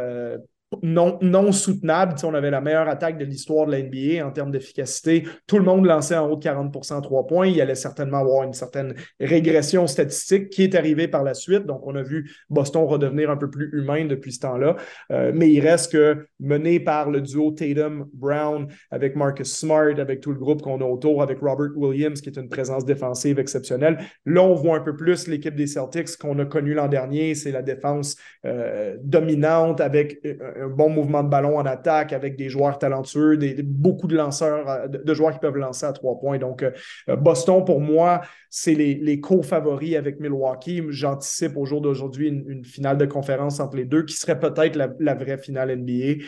[0.83, 2.15] non, soutenable.
[2.25, 5.25] on avait la meilleure attaque de l'histoire de la NBA en termes d'efficacité.
[5.47, 7.47] Tout le monde lançait en haut de 40 à trois points.
[7.47, 11.67] Il allait certainement avoir une certaine régression statistique qui est arrivée par la suite.
[11.67, 14.77] Donc, on a vu Boston redevenir un peu plus humain depuis ce temps-là.
[15.11, 20.33] Euh, mais il reste que mené par le duo Tatum-Brown avec Marcus Smart, avec tout
[20.33, 23.99] le groupe qu'on a autour, avec Robert Williams, qui est une présence défensive exceptionnelle.
[24.27, 27.35] Là, on voit un peu plus l'équipe des Celtics qu'on a connue l'an dernier.
[27.35, 32.37] C'est la défense euh, dominante avec euh, un bon mouvement de ballon en attaque avec
[32.37, 36.19] des joueurs talentueux, des, beaucoup de lanceurs, euh, de, joueurs qui peuvent lancer à trois
[36.19, 36.39] points.
[36.39, 36.71] Donc, euh,
[37.09, 40.83] euh, Boston, pour moi, c'est les, co-favoris avec Milwaukee.
[40.89, 45.15] J'anticipe au jour d'aujourd'hui une, finale de conférence entre les deux qui serait peut-être la,
[45.15, 46.25] vraie finale NBA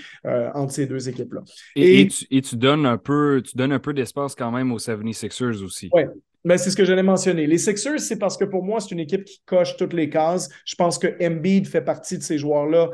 [0.55, 1.43] entre ces deux équipes-là.
[1.75, 5.91] Et, tu, donnes un peu, tu donnes un peu d'espace quand même aux 76ers aussi.
[5.93, 6.03] Oui,
[6.45, 7.47] mais c'est ce que j'allais mentionner.
[7.47, 10.49] Les Sixers, c'est parce que pour moi, c'est une équipe qui coche toutes les cases.
[10.65, 12.91] Je pense que Embiid fait partie de ces joueurs-là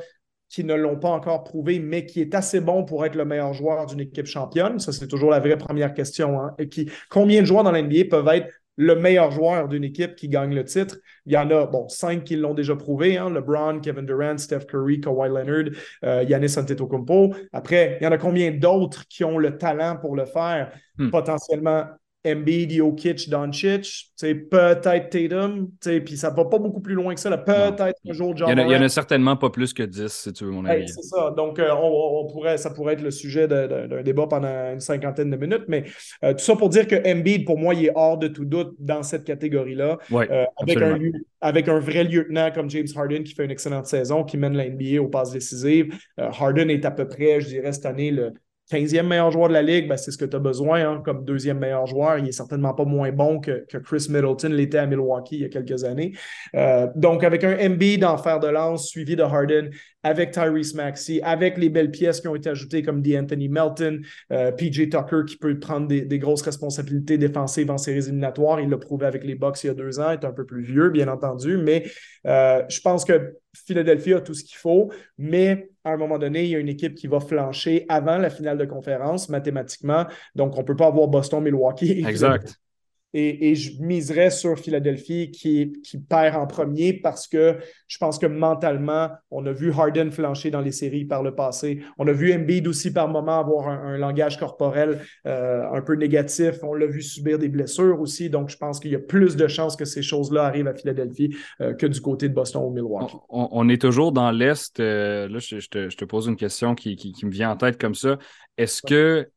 [0.52, 3.54] qui ne l'ont pas encore prouvé, mais qui est assez bon pour être le meilleur
[3.54, 4.78] joueur d'une équipe championne.
[4.78, 6.38] Ça, c'est toujours la vraie première question.
[6.40, 6.54] Hein.
[6.58, 10.28] Et qui, combien de joueurs dans l'NBA peuvent être le meilleur joueur d'une équipe qui
[10.28, 10.98] gagne le titre?
[11.24, 13.16] Il y en a, bon, cinq qui l'ont déjà prouvé.
[13.16, 13.30] Hein.
[13.30, 15.72] LeBron, Kevin Durant, Steph Curry, Kawhi Leonard,
[16.04, 17.34] euh, Giannis Antetokounmpo.
[17.50, 20.70] Après, il y en a combien d'autres qui ont le talent pour le faire?
[20.98, 21.08] Hmm.
[21.08, 21.86] Potentiellement
[22.24, 25.70] Embiid, Jokic, Doncic, peut-être Tatum,
[26.04, 27.36] puis ça va pas beaucoup plus loin que ça.
[27.36, 30.44] Peut-être un jour John il, y en a, certainement pas plus que 10, si tu
[30.44, 30.88] veux mon avis.
[30.88, 31.32] c'est ça.
[31.36, 35.36] Donc, euh, on, pourrait, ça pourrait être le sujet d'un débat pendant une cinquantaine de
[35.36, 35.64] minutes.
[35.66, 35.84] Mais
[36.22, 38.74] euh, tout ça pour dire que Embiid, pour moi, il est hors de tout doute
[38.78, 39.98] dans cette catégorie-là.
[40.12, 40.98] Euh, avec, un,
[41.40, 44.68] avec un vrai lieutenant comme James Harden qui fait une excellente saison, qui mène la
[44.68, 45.92] NBA aux passes décisives.
[46.16, 48.32] Harden est à peu près, je dirais, cette année, le,
[48.72, 51.24] 15e meilleur joueur de la ligue, ben, c'est ce que tu as besoin hein, comme
[51.24, 52.18] deuxième meilleur joueur.
[52.18, 55.48] Il est certainement pas moins bon que, Chris Middleton l'était à Milwaukee il y a
[55.48, 56.12] quelques années.
[56.54, 59.70] Euh, donc, avec un MB en fer de lance suivi de Harden,
[60.02, 64.00] avec Tyrese Maxey, avec les belles pièces qui ont été ajoutées comme D'Anthony Melton,
[64.32, 68.60] euh, PJ Tucker qui peut prendre des, grosses responsabilités défensives en séries éliminatoires.
[68.60, 70.62] Il l'a prouvé avec les Bucks il y a deux ans, est un peu plus
[70.62, 71.84] vieux, bien entendu, mais
[72.26, 73.34] euh, je pense que
[73.66, 76.68] Philadelphie a tout ce qu'il faut, mais à un moment donné, il y a une
[76.68, 80.06] équipe qui va flancher avant la finale de conférence mathématiquement.
[80.34, 82.04] Donc, on ne peut pas avoir Boston-Milwaukee.
[82.06, 82.61] Exact.
[83.14, 88.26] Et, je miserais sur Philadelphie qui, qui perd en premier parce que je pense que
[88.26, 91.82] mentalement, on a vu Harden flancher dans les séries par le passé.
[91.98, 96.54] On a vu Embiid aussi par moment avoir un, langage corporel euh, un peu négatif.
[96.62, 98.30] On l'a vu subir des blessures aussi.
[98.30, 101.36] Donc, je pense qu'il y a plus de chances que ces choses-là arrivent à Philadelphie
[101.60, 103.16] euh, que du côté de Boston ou Milwaukee.
[103.28, 104.80] On, est toujours dans l'Est.
[104.80, 108.18] Euh, là, je, te, pose une question qui, qui me vient en tête comme ça.
[108.56, 109.28] Est-ce que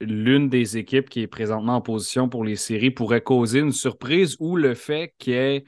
[0.00, 4.36] l'une des équipes qui est présentement en position pour les séries pourrait causer une surprise
[4.40, 5.64] ou le fait qu'il y ait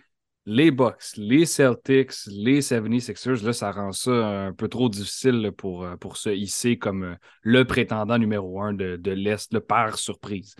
[0.51, 5.85] les Bucks, les Celtics, les 76ers, là, ça rend ça un peu trop difficile pour,
[5.85, 10.57] euh, pour se hisser comme euh, le prétendant numéro un de, l'Est par surprise.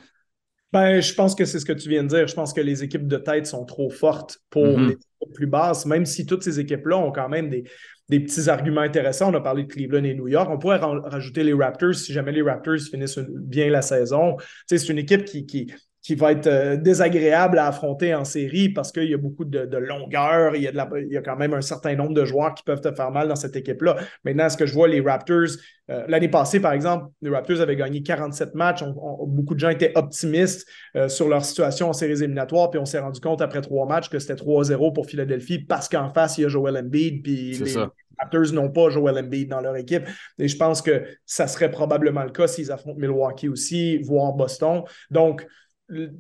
[0.75, 2.27] Ben, je pense que c'est ce que tu viens de dire.
[2.27, 4.89] Je pense que les équipes de tête sont trop fortes pour mm-hmm.
[4.89, 7.65] les équipes plus basses, même si toutes ces équipes-là ont quand même des,
[8.09, 9.31] des petits arguments intéressants.
[9.31, 10.49] On a parlé de Cleveland et New York.
[10.51, 14.37] On pourrait rajouter les Raptors si jamais les Raptors finissent bien la saison.
[14.67, 15.73] c'est une équipe qui, qui,
[16.09, 19.77] qui va être euh, désagréable à affronter en série parce qu'il y a beaucoup de,
[19.77, 22.63] longueur, il y, a il y, a quand même un certain nombre de joueurs qui
[22.63, 23.99] peuvent te faire mal dans cette équipe-là.
[24.25, 25.51] Maintenant, ce que je vois, les Raptors,
[25.91, 28.83] euh, l'année passée, par exemple, les Raptors avaient gagné 47 matchs.
[29.27, 30.67] beaucoup de gens étaient optimistes
[30.97, 34.09] euh, sur leur situation en séries éliminatoires, puis on s'est rendu compte après trois matchs
[34.09, 37.75] que c'était 3-0 pour Philadelphie parce qu'en face, il y a Joel Embiid, puis les
[38.19, 40.05] Raptors n'ont pas Joel Embiid dans leur équipe.
[40.39, 44.85] Et je pense que ça serait probablement le cas s'ils affrontent Milwaukee aussi, voire Boston.
[45.11, 45.47] Donc,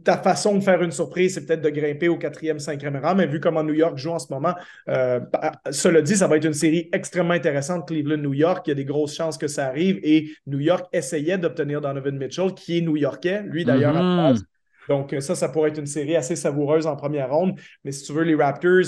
[0.03, 3.27] ta façon de faire une surprise, c'est peut-être de grimper au quatrième, cinquième rang, mais
[3.27, 4.55] vu comment New York joue en ce moment,
[4.89, 5.21] euh,
[5.71, 8.67] cela dit, ça va être une série extrêmement intéressante, Cleveland-New York.
[8.67, 12.17] Il y a des grosses chances que ça arrive et New York essayait d'obtenir Donovan
[12.17, 14.43] Mitchell, qui est new-yorkais, lui d'ailleurs mm-hmm.
[14.89, 17.61] Donc, ça, ça pourrait être une série assez savoureuse en première ronde.
[17.85, 18.87] Mais si tu veux, les Raptors,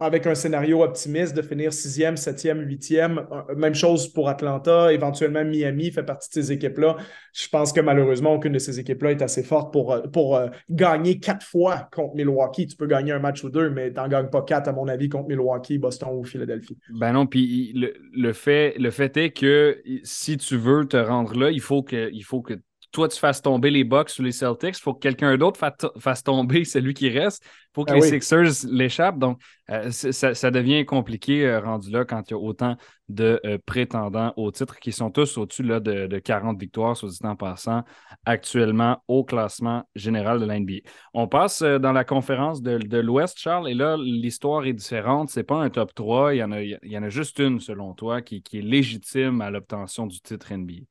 [0.00, 3.26] avec un scénario optimiste de finir sixième, septième, huitième.
[3.56, 6.96] Même chose pour Atlanta, éventuellement Miami fait partie de ces équipes-là.
[7.32, 10.48] Je pense que malheureusement, aucune de ces équipes-là est assez forte pour, euh, pour euh,
[10.70, 12.66] gagner quatre fois contre Milwaukee.
[12.66, 14.88] Tu peux gagner un match ou deux, mais tu n'en gagnes pas quatre, à mon
[14.88, 16.78] avis, contre Milwaukee, Boston ou Philadelphie.
[16.90, 21.36] Ben non, puis le, le, fait, le fait est que si tu veux te rendre
[21.38, 22.54] là, il faut que, il faut que
[22.94, 24.78] toi, tu fasses tomber les Bucks ou les Celtics.
[24.78, 25.58] Il faut que quelqu'un d'autre
[25.98, 27.42] fasse tomber celui qui reste.
[27.44, 29.18] Il faut que ah les Sixers l'échappent.
[29.18, 32.76] Donc, euh, ça, devient compliqué euh, rendu là quand il y a autant
[33.08, 37.18] de euh, prétendants au titre qui sont tous au-dessus de, de, 40 victoires, soit dit
[37.24, 37.82] en passant,
[38.24, 40.88] actuellement au classement général de l'NBA.
[41.14, 45.30] On passe dans la conférence de, l'Ouest, Charles, et là, l'histoire est différente.
[45.30, 46.34] Ce n'est pas un top 3.
[46.34, 48.62] Il y, en a, il y en a juste une, selon toi, qui, qui est
[48.62, 50.84] légitime à l'obtention du titre NBA.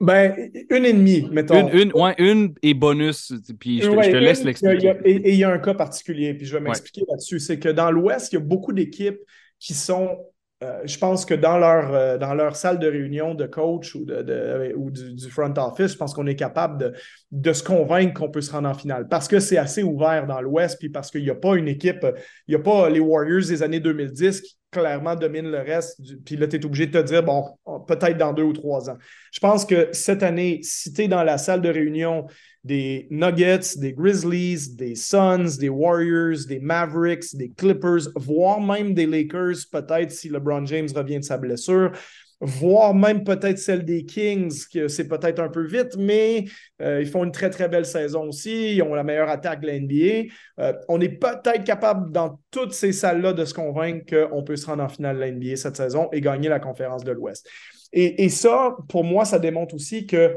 [0.00, 1.68] Ben, une et demie, mettons.
[1.68, 4.96] Une, une, une et bonus, puis je, te, laisse l'expliquer.
[5.04, 7.40] Et il y a un cas particulier, puis je vais m'expliquer là-dessus.
[7.40, 9.18] C'est que dans l'Ouest, il y a beaucoup d'équipes
[9.58, 10.18] qui sont
[10.64, 14.04] euh, je pense que dans leur, euh, dans leur salle de réunion de coach ou,
[14.04, 16.94] de, ou du, front office, je pense qu'on est capable de,
[17.30, 20.40] de se convaincre qu'on peut se rendre en finale parce que c'est assez ouvert dans
[20.40, 22.04] l'Ouest, puis parce qu'il n'y a pas une équipe,
[22.48, 26.36] il n'y a pas les Warriors des années 2010 qui clairement dominent le reste, puis
[26.36, 27.44] là, tu es obligé de te dire, bon,
[27.86, 28.98] peut-être dans deux ou trois ans.
[29.32, 32.26] Je pense que cette année, si tu dans la salle de réunion
[32.64, 39.06] des Nuggets, des Grizzlies, des Suns, des Warriors, des Mavericks, des Clippers, voire même des
[39.06, 41.92] Lakers, peut-être si LeBron James revient de sa blessure,
[42.40, 46.44] voire même peut-être celle des Kings, que c'est peut-être un peu vite, mais
[46.80, 48.76] euh, ils font une très, très belle saison aussi.
[48.76, 50.32] Ils ont la meilleure attaque de la NBA.
[50.60, 54.66] Euh, on est peut-être capable, dans toutes ces salles-là, de se convaincre qu'on peut se
[54.66, 57.48] rendre en finale de la NBA cette saison et gagner la conférence de l'Ouest.
[57.92, 60.36] Et, et, ça, pour moi, ça démontre aussi que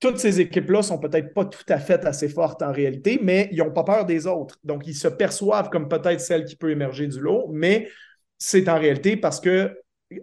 [0.00, 3.58] toutes ces équipes-là sont peut-être pas tout à fait assez fortes en réalité, mais ils
[3.58, 4.58] n'ont pas peur des autres.
[4.64, 7.88] Donc, ils se perçoivent comme peut-être celle qui peut émerger du lot, mais
[8.36, 9.78] c'est en réalité parce que,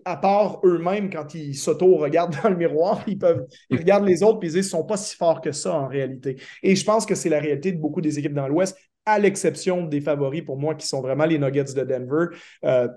[0.05, 4.39] à part eux-mêmes, quand ils s'auto-regardent dans le miroir, ils peuvent ils regardent les autres
[4.43, 6.37] et ils ne sont pas si forts que ça en réalité.
[6.63, 9.85] Et je pense que c'est la réalité de beaucoup des équipes dans l'Ouest, à l'exception
[9.85, 12.35] des favoris pour moi qui sont vraiment les Nuggets de Denver.
[12.65, 12.87] Euh,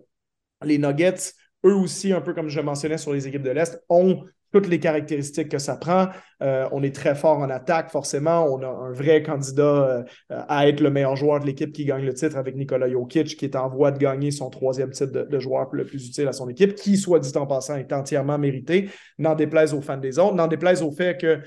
[0.63, 1.33] les Nuggets,
[1.65, 4.79] eux aussi, un peu comme je mentionnais sur les équipes de l'Est, ont toutes les
[4.79, 6.07] caractéristiques que ça prend.
[6.41, 8.45] Euh, on est très fort en attaque, forcément.
[8.45, 12.05] On a un vrai candidat euh, à être le meilleur joueur de l'équipe qui gagne
[12.05, 15.39] le titre avec Nikola Jokic, qui est en voie de gagner son troisième titre de,
[15.41, 18.91] joueur le plus utile à son équipe, qui, soit dit en passant, est entièrement mérité.
[19.19, 21.41] N'en déplaise aux fans des autres, n'en déplaise au fait que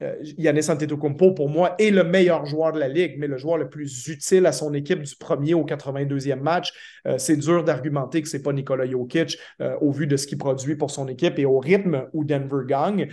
[0.00, 3.68] Yannis Antetokounmpo, pour moi, est le meilleur joueur de la Ligue, mais le joueur le
[3.68, 6.72] plus utile à son équipe du premier au 82e match.
[7.06, 10.26] Euh, c'est dur d'argumenter que ce n'est pas Nikola Jokic euh, au vu de ce
[10.26, 13.08] qu'il produit pour son équipe et au rythme où Denver gagne.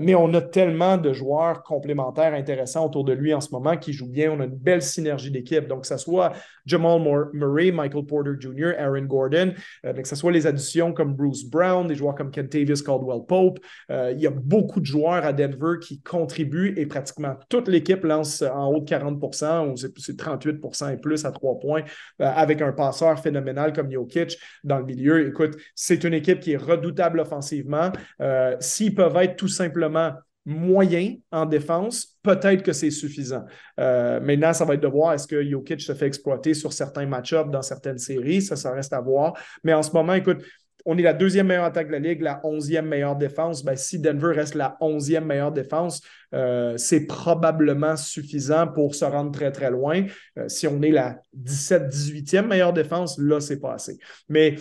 [0.00, 3.92] mais on a tellement de joueurs complémentaires intéressants autour de lui en ce moment qui
[3.92, 4.30] jouent bien.
[4.30, 5.66] On a une belle synergie d'équipe.
[5.66, 6.32] Donc, que ce soit
[6.66, 7.00] Jamal
[7.32, 11.94] Murray, Michael Porter Jr., Aaron Gordon, que ce soit les additions comme Bruce Brown, des
[11.94, 13.58] joueurs comme Kentavious Caldwell Pope.
[13.90, 18.04] il y a beaucoup de joueurs à Denver qui comptent contribue et pratiquement toute l'équipe
[18.04, 21.82] lance en haut de 40 ou c'est 38% et plus à trois points
[22.20, 25.26] euh, avec un passeur phénoménal comme Jokic dans le milieu.
[25.26, 27.90] Écoute, c'est une équipe qui est redoutable offensivement.
[28.20, 30.12] Euh, s'ils peuvent être tout simplement
[30.44, 33.44] moyens en défense, peut-être que c'est suffisant.
[33.80, 37.06] Euh, maintenant, ça va être de voir est-ce que Jokic se fait exploiter sur certains
[37.06, 38.42] match-ups dans certaines séries.
[38.42, 39.34] Ça, ça reste à voir.
[39.64, 40.42] Mais en ce moment, écoute,
[40.90, 43.62] on est la deuxième meilleure attaque de la Ligue, la onzième meilleure défense.
[43.62, 46.00] Ben, si Denver reste la onzième meilleure défense,
[46.34, 50.06] euh, c'est probablement suffisant pour se rendre très, très loin.
[50.38, 53.98] Euh, si on est la 17-18e meilleure défense, là, c'est pas assez.
[54.30, 54.54] Mais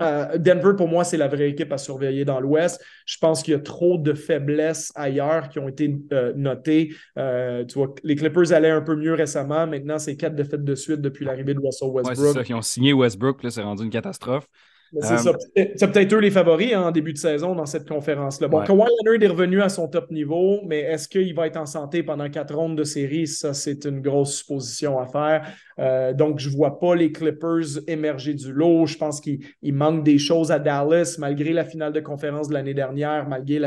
[0.00, 2.82] euh, Denver, pour moi, c'est la vraie équipe à surveiller dans l'Ouest.
[3.04, 5.94] Je pense qu'il y a trop de faiblesses ailleurs qui ont été
[6.34, 6.94] notées.
[7.14, 9.66] tu vois, les Clippers allaient un peu mieux récemment.
[9.66, 12.18] Maintenant, c'est quatre défaites de suite depuis l'arrivée de Russell Westbrook.
[12.18, 13.42] Ouais, c'est ça, qui ont signé Westbrook.
[13.42, 14.48] Là, c'est rendu une catastrophe.
[15.00, 18.48] C'est peut-être eux les favoris hein, en début de saison dans cette conférence-là.
[18.48, 21.64] Bon, Kawhi Leonard est revenu à son top niveau, mais est-ce qu'il va être en
[21.64, 23.26] santé pendant quatre rondes de série?
[23.26, 25.46] Ça, c'est une grosse supposition à faire.
[25.78, 28.86] Euh, donc, je ne vois pas les Clippers émerger du lot.
[28.86, 32.74] Je pense qu'il manque des choses à Dallas, malgré la finale de conférence de l'année
[32.74, 33.58] dernière, malgré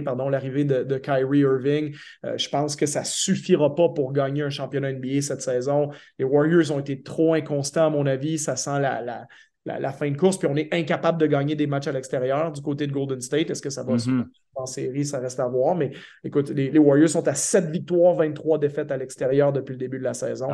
[0.00, 1.94] l'arrivée de, de, Kyrie Irving.
[2.24, 5.90] Euh, je pense que ça ne suffira pas pour gagner un championnat NBA cette saison.
[6.18, 8.38] Les Warriors ont été trop inconstants, à mon avis.
[8.38, 9.26] Ça sent la, la
[9.64, 12.60] la, fin de course, puis on est incapable de gagner des matchs à l'extérieur du
[12.60, 13.50] côté de Golden State.
[13.50, 14.26] Est-ce que ça va se mm-hmm.
[14.56, 15.04] en série?
[15.06, 15.74] Ça reste à voir.
[15.74, 15.90] Mais
[16.22, 20.04] écoute, les, Warriors sont à 7 victoires, 23 défaites à l'extérieur depuis le début de
[20.04, 20.48] la saison.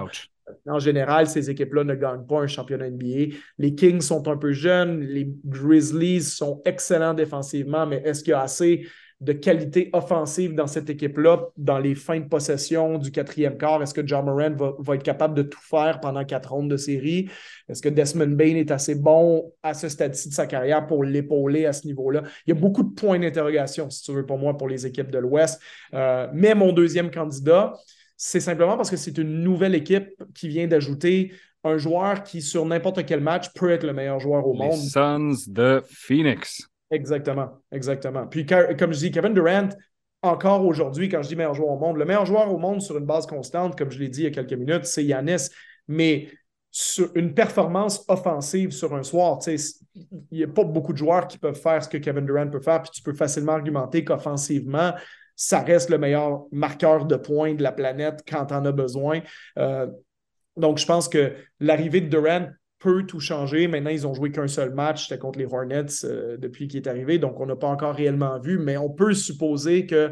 [0.69, 3.35] En général, ces équipes-là ne gagnent pas un championnat NBA.
[3.59, 8.35] Les Kings sont un peu jeunes, les Grizzlies sont excellents défensivement, mais est-ce qu'il y
[8.35, 8.87] a assez
[9.21, 13.83] de qualité offensive dans cette équipe-là, dans les fins de possession du quatrième quart?
[13.83, 17.29] Est-ce que John Moran va, être capable de tout faire pendant quatre rondes de série?
[17.69, 21.67] Est-ce que Desmond Bain est assez bon à ce stade-ci de sa carrière pour l'épauler
[21.67, 22.23] à ce niveau-là?
[22.47, 25.11] Il y a beaucoup de points d'interrogation, si tu veux, pour moi, pour les équipes
[25.11, 25.61] de l'Ouest.
[25.93, 27.75] Euh, mais mon deuxième candidat,
[28.17, 32.65] c'est simplement parce que c'est une nouvelle équipe qui vient d'ajouter un joueur qui, sur
[32.65, 34.77] n'importe quel match, peut être le meilleur joueur au monde.
[34.77, 36.70] Suns de Phoenix.
[36.91, 38.27] Exactement, exactement.
[38.27, 39.69] Puis, comme je dis, Kevin Durant,
[40.23, 42.99] encore aujourd'hui, quand je dis meilleur joueur au monde, le meilleur joueur au monde sur
[42.99, 45.49] une base constante, comme je l'ai dit il y a quelques minutes, c'est Yanis.
[45.89, 46.29] Mais
[46.71, 49.59] sur une performance offensive sur un soir, il
[50.33, 52.83] n'y a pas beaucoup de joueurs qui peuvent faire ce que Kevin Durant peut faire,
[52.83, 54.93] puis tu peux facilement argumenter qu'offensivement,
[55.37, 59.21] ça reste le meilleur marqueur de points de la planète quand on a besoin.
[59.59, 59.87] Euh,
[60.57, 62.49] donc, je pense que l'arrivée de Durant
[62.81, 63.69] peut tout changer.
[63.69, 66.89] Maintenant, ils ont joué qu'un seul match, c'était contre les Hornets euh, depuis qu'il est
[66.89, 70.11] arrivé, donc on n'a pas encore réellement vu, mais on peut supposer que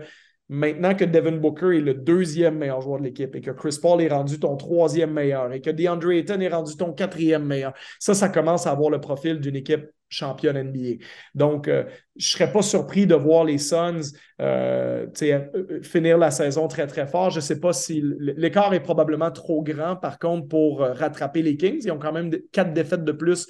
[0.49, 4.01] maintenant que Devin Booker est le deuxième meilleur joueur de l'équipe et que Chris Paul
[4.01, 8.15] est rendu ton troisième meilleur et que DeAndre Ayton est rendu ton quatrième meilleur, ça,
[8.15, 11.05] ça commence à avoir le profil d'une équipe championne NBA.
[11.35, 11.85] Donc, euh,
[12.17, 16.87] je ne serais pas surpris de voir les Suns euh, euh, finir la saison très,
[16.87, 17.31] très fort.
[17.31, 21.57] Je ne sais pas si l'écart est probablement trop grand, par contre, pour rattraper les
[21.57, 21.83] Kings.
[21.85, 23.49] Ils ont quand même quatre défaites de plus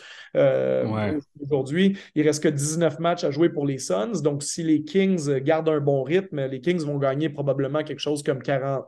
[1.40, 1.96] aujourd'hui.
[2.14, 4.22] Il reste que 19 matchs à jouer pour les Suns.
[4.22, 8.22] Donc, si les Kings gardent un bon rythme, les Kings vont gagner probablement quelque chose
[8.22, 8.84] comme 40,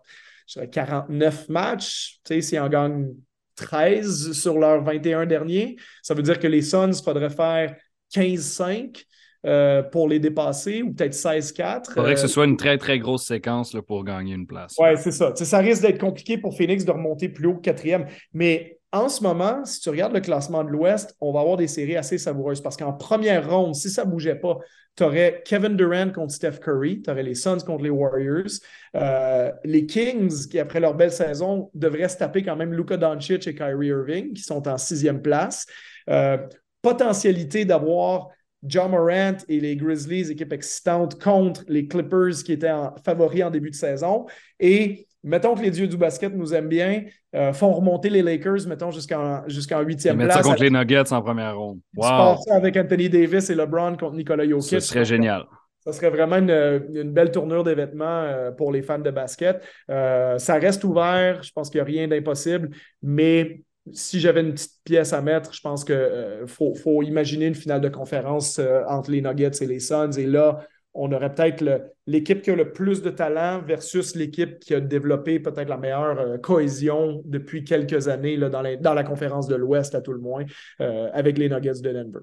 [0.73, 2.21] 49 matchs.
[2.27, 3.15] S'ils en gagnent
[3.61, 5.77] 13 sur leurs 21 derniers.
[6.03, 7.77] Ça veut dire que les Suns, il faudrait faire
[8.15, 9.05] 15-5
[9.47, 11.85] euh, pour les dépasser ou peut-être 16-4.
[11.89, 14.47] Il faudrait que ce euh, soit une très, très grosse séquence là, pour gagner une
[14.47, 14.75] place.
[14.79, 15.35] Oui, c'est ça.
[15.35, 18.07] ça risque d'être compliqué pour Phoenix de remonter plus haut que quatrième.
[18.33, 21.69] Mais en ce moment, si tu regardes le classement de l'Ouest, on va avoir des
[21.69, 24.59] séries assez savoureuses parce qu'en première ronde, si ça ne bougeait pas,
[25.01, 28.51] tu aurais Kevin Durant contre Steph Curry, tu aurais les Suns contre les Warriors.
[28.95, 33.47] Euh, les Kings, qui après leur belle saison, devraient se taper quand même Luka Doncic
[33.47, 35.65] et Kyrie Irving, qui sont en sixième place.
[36.11, 36.37] Euh,
[36.83, 38.29] potentialité d'avoir
[38.63, 43.71] John Morant et les Grizzlies, équipe excitante, contre les Clippers qui étaient favoris en début
[43.71, 44.27] de saison.
[44.59, 47.05] Et mettons que les dieux du basket nous aiment bien,
[47.35, 50.37] euh, font remonter les Lakers, mettons, jusqu'en huitième place.
[50.37, 51.81] ça contre les Nuggets en première ronde.
[51.97, 52.37] Wow.
[52.47, 54.69] ça avec Anthony Davis et LeBron contre Nicolas Jokic.
[54.69, 55.45] Ce serait génial.
[55.85, 59.63] Ça serait vraiment une, belle tournure d'événements euh, pour les fans de basket.
[59.91, 61.43] Euh, ça reste ouvert.
[61.43, 62.71] Je pense qu'il n'y a rien d'impossible.
[63.03, 67.55] Mais si j'avais une petite pièce à mettre, je pense qu'il faut, faut, imaginer une
[67.55, 70.13] finale de conférence entre les Nuggets et les Suns.
[70.19, 71.65] Et là, on aurait peut-être
[72.07, 76.19] l'équipe qui a le plus de talent versus l'équipe qui a développé peut-être la meilleure
[76.19, 80.45] euh, cohésion depuis quelques années dans, la, conférence de l'Ouest, à tout le moins,
[80.81, 82.21] euh, avec les Nuggets de Denver.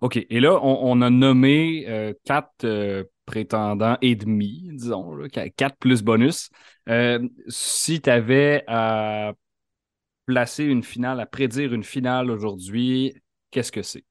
[0.00, 0.24] OK.
[0.28, 5.16] Et là, on, a nommé euh, quatre prétendants et demi, disons,
[5.56, 6.50] quatre plus bonus.
[7.48, 9.32] si tu avais à
[10.26, 13.14] placer une finale, à prédire une finale aujourd'hui,
[13.50, 14.04] qu'est-ce que c'est?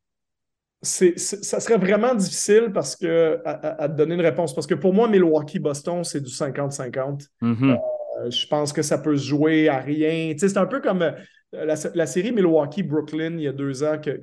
[0.86, 4.54] Ça serait vraiment difficile parce que, à, te donner une réponse.
[4.54, 7.28] Parce que pour moi, Milwaukee-Boston, c'est du 50-50.
[7.42, 7.78] Mm-hmm.
[8.18, 10.34] Euh, je pense que ça peut se jouer à rien.
[10.38, 11.12] c'est un peu comme euh,
[11.54, 14.20] la, série Milwaukee-Brooklyn il y a deux ans que,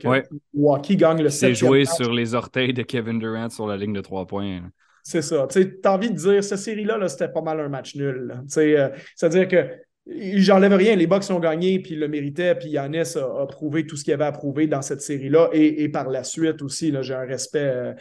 [0.55, 4.01] Milwaukee gagne le C'est joué sur les orteils de Kevin Durant sur la ligne de
[4.01, 4.61] trois points.
[5.03, 5.47] C'est ça.
[5.51, 8.35] Tu as envie de dire, cette série-là, -là, c'était pas mal un match nul.
[8.57, 9.69] Euh, c'est-à-dire que
[10.07, 13.97] J'enlève rien, les Bucks ont gagné, puis ils le méritaient, puis Yannis a, prouvé tout
[13.97, 17.25] ce qu'il avait à prouver dans cette série-là, et, par la suite aussi, j'ai un
[17.25, 17.95] respect euh,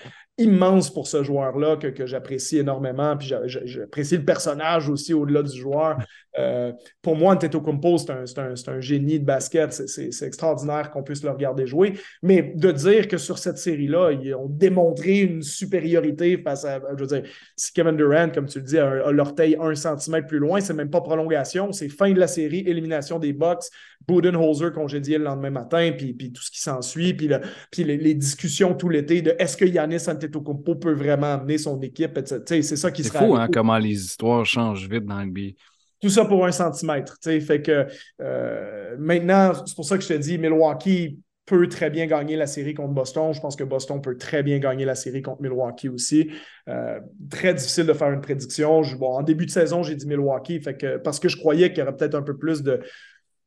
[0.44, 3.18] immense pour ce joueur-là que, j'apprécie énormément.
[3.18, 3.32] Puis
[3.66, 5.98] j'apprécie le personnage aussi au-delà du joueur.
[6.40, 9.74] Euh, pour moi, Antetokounmpo, c'est un, un, génie de basket.
[9.74, 11.94] C'est extraordinaire qu'on puisse le regarder jouer.
[12.22, 17.02] Mais de dire que sur cette série-là, ils ont démontré une supériorité face à, je
[17.02, 17.24] veux dire,
[17.56, 20.90] si Kevin Durant, comme tu le dis, a, l'orteil un centimètre plus loin, c'est même
[20.90, 23.66] pas prolongation, c'est fin de la série, élimination des Bucks,
[24.08, 27.30] Budenholzer congédié le lendemain matin, puis, puis tout ce qui s'ensuit, puis,
[27.72, 32.20] puis les, discussions tout l'été de est-ce que Yanis Antetokounmpo peut vraiment amener son équipe,
[32.26, 35.56] C'est ça qui C'est fou, hein, comment les histoires changent vite dans le NBA.
[36.02, 37.86] Tout ça pour un centimètre, Fait que
[38.22, 42.48] euh, maintenant, c'est pour ça que je te dis, Milwaukee peut très bien gagner la
[42.48, 43.34] série contre Boston.
[43.34, 46.32] Je pense que Boston peut très bien gagner la série contre Milwaukee aussi.
[46.70, 48.82] Euh, très difficile de faire une prédiction.
[48.98, 51.80] bon, en début de saison, j'ai dit Milwaukee fait que, parce que je croyais qu'il
[51.80, 52.80] y aurait peut-être un peu plus de,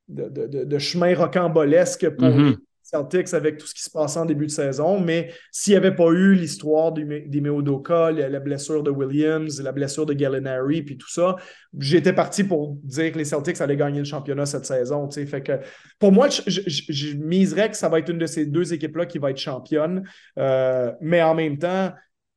[0.09, 2.57] de, chemin rocambolesque pour mm-hmm.
[2.95, 5.01] Celtics avec tout ce qui se passait en début de saison.
[5.01, 10.07] Mais s'il n'y avait pas eu l'histoire d'Ime Odoka, la, blessure de Williams, la blessure
[10.07, 11.37] de Gallinari, puis tout ça,
[11.79, 15.11] j'étais parti pour dire que les Celtics allaient gagner le championnat cette saison.
[15.11, 15.61] Fait que
[15.99, 19.31] pour moi, je, miserais que ça va être une de ces deux équipes-là qui va
[19.31, 20.05] être championne.
[20.39, 21.93] Euh, mais en même temps,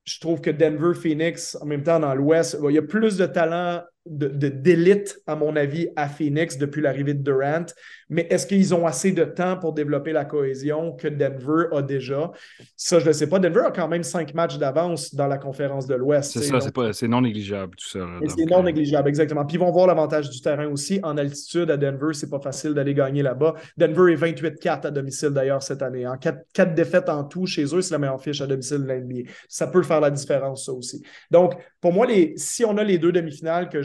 [0.05, 3.25] je trouve que Denver, Phoenix, en même temps dans l'Ouest, il y a plus de
[3.25, 7.65] talent d'élite, à mon avis, à Phoenix depuis l'arrivée de Durant.
[8.09, 12.31] Mais est-ce qu'ils ont assez de temps pour développer la cohésion que Denver a déjà?
[12.75, 13.39] Ça, je ne sais pas.
[13.39, 16.31] Denver a quand même cinq matchs d'avance dans la conférence de l'Ouest.
[16.31, 16.59] C'est ça,
[16.93, 17.99] c'est non négligeable tout ça.
[18.27, 19.45] C'est non négligeable, exactement.
[19.45, 20.99] Puis ils vont voir l'avantage du terrain aussi.
[21.03, 23.55] En altitude, à Denver, c'est pas facile d'aller gagner là-bas.
[23.77, 26.07] Denver est 28-4 à domicile d'ailleurs cette année.
[26.07, 28.87] En quatre, quatre, défaites en tout chez eux, c'est la meilleure fiche à domicile de
[28.87, 29.29] l'NBA.
[29.49, 31.03] Ça peut faire la différence, ça aussi.
[31.31, 33.81] Donc, pour moi, les, si on a les deux demi-finales que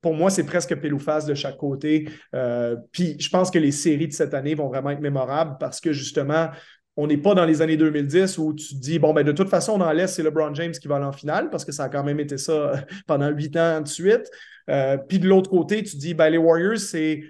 [0.00, 0.96] pour moi, c'est presque pile
[1.26, 2.08] de chaque côté.
[2.34, 5.80] Euh, puis je pense que les séries de cette année vont vraiment être mémorables parce
[5.80, 6.48] que justement,
[6.96, 9.78] on n'est pas dans les années 2010 où tu dis, bon, ben, de toute façon,
[9.78, 12.04] dans l'Est, c'est LeBron James qui va aller en finale parce que ça a quand
[12.04, 12.72] même été ça
[13.06, 14.30] pendant huit ans de suite.
[14.68, 17.22] Euh, puis de l'autre côté, tu dis, ben, les Warriors, c'est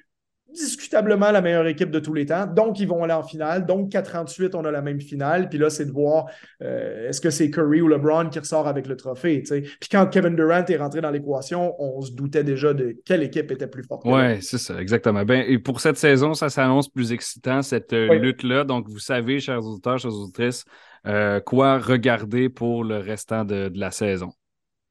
[0.52, 2.46] discutablement la meilleure équipe de tous les temps.
[2.46, 3.66] Donc, ils vont aller en finale.
[3.66, 5.48] Donc, 4-38, on a la même finale.
[5.48, 6.26] Puis là, c'est de voir
[6.62, 9.42] euh, est-ce que c'est Curry ou LeBron qui ressort avec le trophée.
[9.42, 13.50] Puis quand Kevin Durant est rentré dans l'équation, on se doutait déjà de quelle équipe
[13.50, 14.02] était plus forte.
[14.04, 15.24] Oui, c'est ça, exactement.
[15.24, 18.64] Ben, et pour cette saison, ça s'annonce plus excitant, cette euh, lutte-là.
[18.64, 20.64] Donc, vous savez, chers auditeurs, chers auditrices,
[21.06, 24.32] euh, quoi regarder pour le restant de, la saison?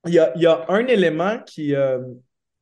[0.05, 1.76] Il y, a, il y a, un élément qui,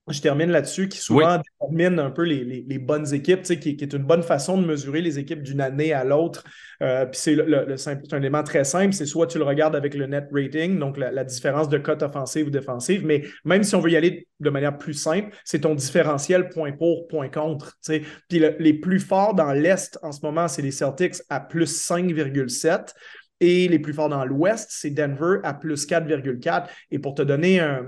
[0.07, 4.03] je termine là-dessus, qui souvent détermine un peu les, bonnes équipes, qui, qui, est une
[4.03, 6.43] bonne façon de mesurer les équipes d'une année à l'autre.
[6.83, 7.75] Euh, puis c'est le,
[8.11, 11.23] un élément très simple, c'est soit tu le regardes avec le net rating, donc la,
[11.23, 14.77] différence de cote offensive ou défensive, mais même si on veut y aller de manière
[14.77, 17.75] plus simple, c'est ton différentiel point pour, point contre.
[18.29, 22.93] Puis les plus forts dans l'Est en ce moment, c'est les Celtics à plus 5,7.
[23.41, 26.67] Et les plus forts dans l'Ouest, c'est Denver à plus 4,4.
[26.91, 27.85] Et pour te donner un,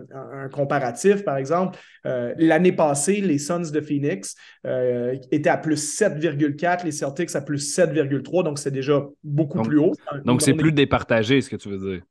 [0.52, 4.36] comparatif, par exemple, euh, l'année passée, les Suns de Phoenix
[4.66, 8.43] euh, étaient à plus 7,4, les Celtics à plus 7,3.
[8.43, 9.93] Donc, c'est déjà beaucoup plus haut.
[10.26, 12.02] Donc, c'est plus départagé, ce que tu veux dire.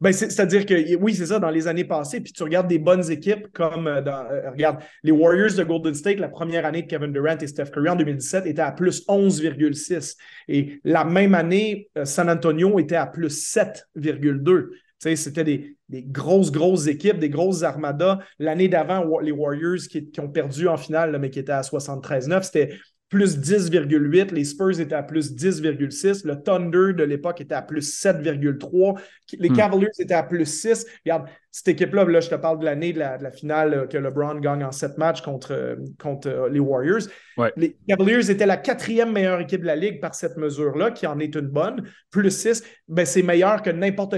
[0.00, 3.10] Ben, c'est-à-dire que oui, c'est ça, dans les années passées, puis tu regardes des bonnes
[3.10, 6.86] équipes comme, euh, dans, euh, regarde, les Warriors de Golden State, la première année de
[6.86, 10.16] Kevin Durant et Steph Curry en 2017 était à plus 11,6.
[10.46, 14.70] Et la même année, euh, San Antonio était à plus 7,2.
[15.00, 18.18] C'était des, des, grosses, grosses équipes, des grosses armadas.
[18.38, 22.42] L'année d'avant, les Warriors qui, qui, ont perdu en finale, mais qui étaient à 73-9,
[22.42, 22.70] c'était
[23.08, 24.32] plus 10,8.
[24.32, 26.26] Les Spurs étaient à plus 10,6.
[26.26, 29.00] Le Thunder de l'époque était à plus 7,3.
[29.38, 29.56] Les hmm.
[29.56, 30.86] Cavaliers étaient à plus 6.
[31.04, 34.34] Regarde, cette équipe-là, là, je te parle de l'année de la, finale euh, que LeBron
[34.34, 37.08] gagne en sept matchs contre, euh, contre euh, les Warriors.
[37.56, 41.18] Les Cavaliers étaient la quatrième meilleure équipe de la Ligue par cette mesure-là, qui en
[41.18, 41.84] est une bonne.
[42.10, 44.12] Plus 6, ben, c'est meilleur que n'importe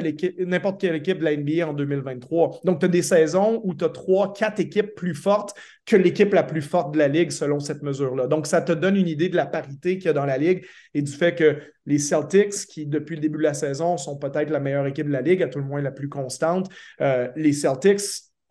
[0.81, 2.61] quelle équipe de la NBA en 2023.
[2.64, 5.55] Donc, tu as des saisons où tu as trois, quatre équipes plus fortes
[5.87, 8.26] que l'équipe la plus forte de la Ligue selon cette mesure-là.
[8.26, 10.64] Donc, ça te donne une idée de la parité qu'il y a dans la Ligue
[10.95, 14.51] et du fait que les Celtics, qui depuis le début de la saison sont peut-être
[14.51, 16.70] la meilleure équipe de la Ligue, à tout le moins la plus constante,
[17.01, 18.01] euh, les Celtics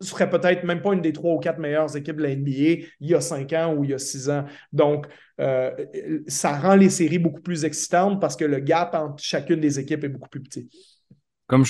[0.00, 3.10] seraient peut-être même pas une des trois ou quatre meilleures équipes de la NBA il
[3.10, 4.44] y a cinq ans ou il y a six ans.
[4.72, 5.06] Donc,
[5.40, 5.70] euh,
[6.26, 10.04] ça rend les séries beaucoup plus excitantes parce que le gap entre chacune des équipes
[10.04, 10.70] est beaucoup plus petit.
[11.46, 11.64] Comme,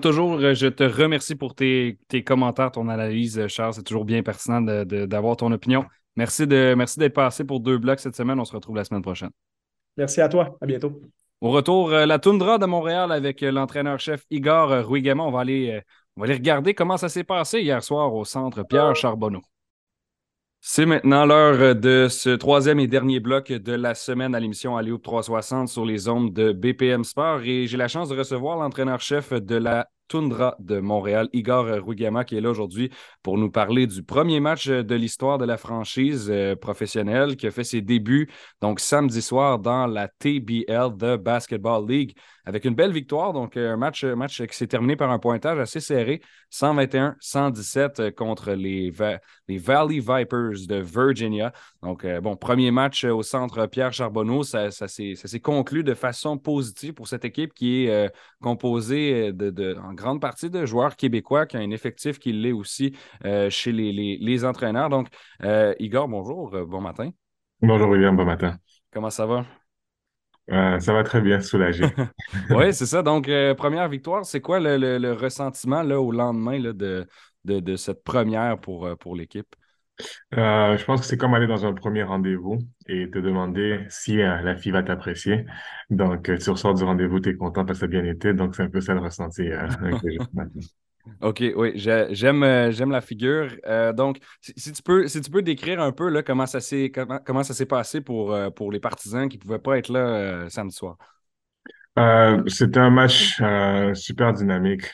[0.00, 3.72] toujours, je te remercie pour tes, commentaires, ton analyse, Charles.
[3.74, 5.86] C'est toujours bien pertinent d'avoir ton opinion.
[6.16, 8.38] Merci d'être merci passé pour deux blocs cette semaine.
[8.38, 9.30] On se retrouve la semaine prochaine.
[9.96, 10.56] Merci à toi.
[10.60, 11.00] À bientôt.
[11.42, 15.24] Au retour, euh, la toundra de Montréal avec euh, l'entraîneur-chef Igor euh, Ruigama.
[15.24, 15.82] On va aller,
[16.16, 19.42] on va aller regarder comment ça s'est passé hier soir au centre Pierre Charbonneau.
[20.60, 24.98] C'est maintenant l'heure de ce troisième et dernier bloc de la semaine à l'émission Aléo
[24.98, 29.56] 360 sur les ondes de BPM Sport et j'ai la chance de recevoir l'entraîneur-chef de
[29.56, 32.90] la Tundra de Montréal, Igor Rugama, qui est là aujourd'hui
[33.22, 37.50] pour nous parler du premier match de l'histoire de la franchise euh, professionnelle qui a
[37.50, 38.30] fait ses débuts
[38.60, 43.32] donc samedi soir dans la TBL de Basketball League avec une belle victoire.
[43.32, 46.20] Donc, un match, match qui s'est terminé par un pointage assez serré,
[46.52, 51.52] 121-117 euh, contre les, Valley Vipers de Virginia.
[51.82, 56.94] Donc, euh, bon, premier match au centre Pierre Charbonneau, ça, s'est conclu de façon positive
[56.94, 61.60] pour cette équipe qui est composée de, en grande partie de joueurs québécois, qui a
[61.60, 64.88] un effectif qui l'est aussi euh, chez les, entraîneurs.
[64.88, 65.08] Donc,
[65.42, 67.10] euh, Igor, bonjour, euh, bon matin.
[67.60, 68.56] Bonjour William, bon matin.
[68.92, 69.44] Comment ça va?
[70.48, 71.84] ça va très bien, soulagé.
[72.50, 73.02] oui, c'est ça.
[73.02, 73.26] Donc,
[73.56, 77.06] première victoire, c'est quoi le, ressentiment là, au lendemain de,
[77.44, 79.54] de, cette première pour, pour l'équipe?
[80.36, 84.20] Euh, je pense que c'est comme aller dans un premier rendez-vous et te demander si
[84.20, 85.44] euh, la fille va t'apprécier.
[85.90, 88.32] Donc, euh, tu ressors du rendez-vous, tu es content parce que ça a bien été.
[88.32, 89.48] Donc, c'est un peu ça le ressenti
[91.20, 93.48] OK, oui, j'aime j'aime la figure.
[93.94, 97.18] donc, si, tu peux si tu peux décrire un peu là, comment ça s'est comment,
[97.24, 100.76] comment ça s'est passé pour, pour les partisans qui ne pouvaient pas être là samedi
[100.76, 100.96] soir?
[102.46, 103.42] C'était un match
[103.94, 104.84] super dynamique.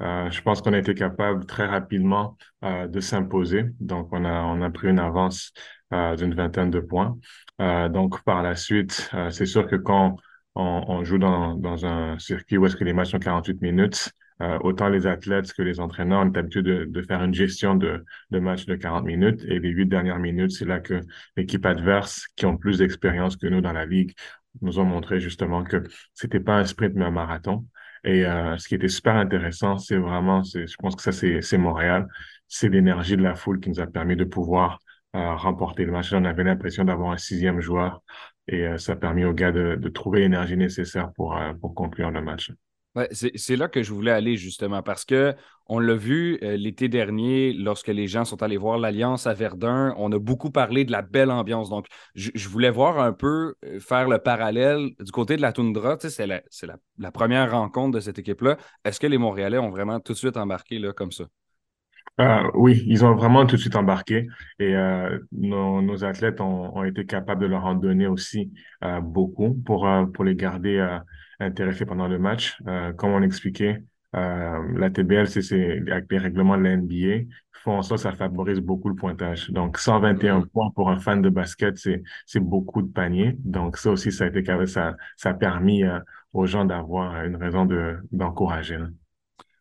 [0.00, 3.66] Je pense qu'on a été capable très rapidement de s'imposer.
[3.80, 5.52] Donc, on a, on a pris une avance
[5.90, 7.16] d'une vingtaine de points.
[7.58, 10.16] donc, par la suite, c'est sûr que quand
[10.54, 14.10] on, joue dans, dans un circuit où est-ce que les matchs sont 48 minutes,
[14.42, 18.04] euh, autant les athlètes que les entraîneurs ont l'habitude de, de, faire une gestion de,
[18.30, 19.44] de matchs de 40 minutes.
[19.44, 21.00] Et les huit dernières minutes, c'est là que
[21.36, 24.12] l'équipe adverse, qui ont plus d'expérience que nous dans la ligue,
[24.60, 25.82] nous ont montré justement que
[26.14, 27.66] c'était pas un sprint mais un marathon.
[28.04, 32.06] Et euh, ce qui était super intéressant, c'est vraiment, je pense que ça c'est Montréal,
[32.48, 34.78] c'est l'énergie de la foule qui nous a permis de pouvoir
[35.16, 36.12] euh, remporter le match.
[36.12, 38.02] On avait l'impression d'avoir un sixième joueur
[38.46, 42.20] et ça a permis aux gars de, de trouver l'énergie nécessaire pour, pour conclure le
[42.20, 42.52] match.
[42.96, 45.34] Ouais, c'est là que je voulais aller justement parce que
[45.66, 49.94] on l'a vu euh, l'été dernier lorsque les gens sont allés voir l'Alliance à Verdun.
[49.96, 51.70] On a beaucoup parlé de la belle ambiance.
[51.70, 55.96] Donc, je, voulais voir un peu euh, faire le parallèle du côté de la toundra.
[55.98, 56.42] c'est la,
[56.98, 58.58] la, première rencontre de cette équipe-là.
[58.84, 61.24] Est-ce que les Montréalais ont vraiment tout de suite embarqué là, comme ça?
[62.20, 64.28] Euh, oui, ils ont vraiment tout de suite embarqué
[64.60, 64.76] et
[65.32, 68.52] nos, nos, athlètes ont, ont, été capables de leur en donner aussi
[69.02, 70.78] beaucoup pour, pour les garder
[71.40, 72.56] intéressés pendant le match.
[72.66, 73.82] Euh, comme on expliquait,
[74.16, 78.88] euh, la TBL, c'est avec les règlements de la NBA, font ça, ça favorise beaucoup
[78.88, 79.50] le pointage.
[79.50, 80.46] Donc, 121 mm-hmm.
[80.48, 83.36] points pour un fan de basket, c'est beaucoup de paniers.
[83.40, 85.98] Donc, ça aussi, ça a été ça, ça a permis euh,
[86.32, 88.78] aux gens d'avoir une raison de d'encourager.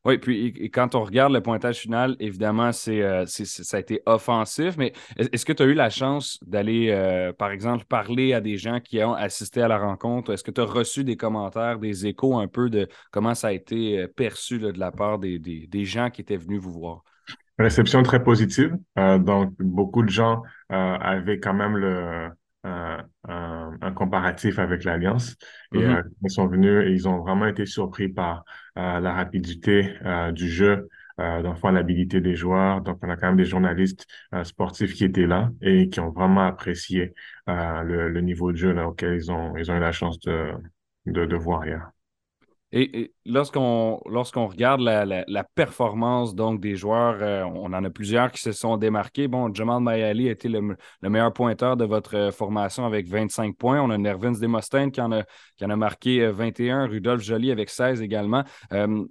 [0.05, 4.75] Oui, puis quand on regarde le pointage final, évidemment, euh, c'est, ça a été offensif,
[4.77, 8.57] mais est-ce que tu as eu la chance d'aller, euh, par exemple, parler à des
[8.57, 10.33] gens qui ont assisté à la rencontre?
[10.33, 13.51] Est-ce que tu as reçu des commentaires, des échos un peu de comment ça a
[13.53, 17.03] été euh, perçu de la part des, gens qui étaient venus vous voir?
[17.57, 18.75] Réception très positive.
[18.97, 22.29] donc, beaucoup de gens avaient quand même le,
[23.81, 25.35] un, comparatif avec l'Alliance.
[25.73, 25.97] Et mm-hmm.
[25.97, 28.43] euh, ils sont venus et ils ont vraiment été surpris par
[28.77, 32.81] euh, la rapidité euh, du jeu, euh, l'habilité des joueurs.
[32.81, 34.07] Donc, on a quand même des journalistes
[34.43, 37.13] sportifs qui étaient là et qui ont vraiment apprécié
[37.47, 40.51] le, le, niveau de jeu là, auquel ils ont, ils ont eu la chance de,
[41.05, 41.91] de, de voir hier.
[42.75, 48.51] Et, lorsqu'on regarde la, performance donc des joueurs, euh, on en a plusieurs qui se
[48.51, 49.27] sont démarqués.
[49.27, 53.79] Bon, Jamal Mayali a été le, meilleur pointeur de votre euh, formation avec 25 points.
[53.79, 55.23] On a Nervins Demosthenes qui en a,
[55.55, 58.43] qui en a marqué 21, euh, Rudolph Joly avec 16 également.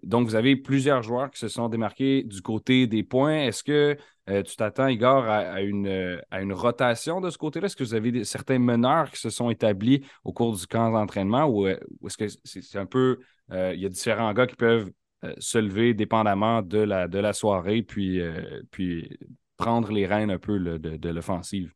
[0.02, 3.44] donc, vous avez plusieurs joueurs qui se sont démarqués du côté des points.
[3.44, 3.96] Est-ce que
[4.26, 7.66] tu t'attends, Igor, à, une, à une rotation de ce côté-là?
[7.66, 11.46] Est-ce que vous avez certains meneurs qui se sont établis au cours du camp d'entraînement
[11.46, 13.18] ou, est-ce que c'est un peu
[13.50, 14.90] il y a différents gars qui peuvent
[15.24, 19.16] euh, se lever dépendamment de la, de la soirée, puis, euh, puis
[19.56, 21.72] prendre les rênes un peu de, de l'offensive.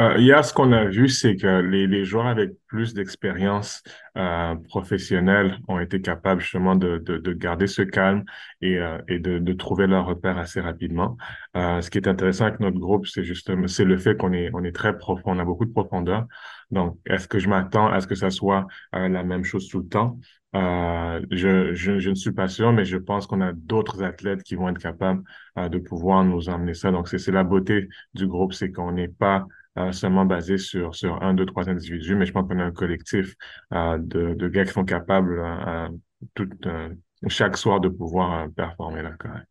[0.00, 3.80] Euh, hier, ce qu'on a vu, c'est que les, les, joueurs avec plus d'expérience
[4.16, 8.24] euh, professionnelle ont été capables justement de, de, de garder ce calme
[8.60, 11.16] et, euh, et de, de, trouver leur repère assez rapidement.
[11.56, 14.50] Euh, ce qui est intéressant avec notre groupe, c'est justement c'est le fait qu'on est
[14.52, 16.26] on est très profond, on a beaucoup de profondeur.
[16.72, 18.66] Donc, est-ce que je m'attends à ce que ça soit
[18.96, 20.18] euh, la même chose tout le temps?
[20.54, 24.68] Euh, je, ne suis pas sûr, mais je pense qu'on a d'autres athlètes qui vont
[24.68, 25.22] être capables
[25.56, 26.90] de pouvoir nous emmener ça.
[26.90, 29.46] Donc, c'est la beauté du groupe, c'est qu'on n'est pas
[29.76, 33.34] euh, seulement basé sur, un, deux, trois individus, mais je pense qu'on a un collectif
[33.72, 35.40] euh, de, gars qui sont capables
[36.36, 36.88] euh,
[37.26, 39.44] chaque soir de pouvoir performer là, quand même.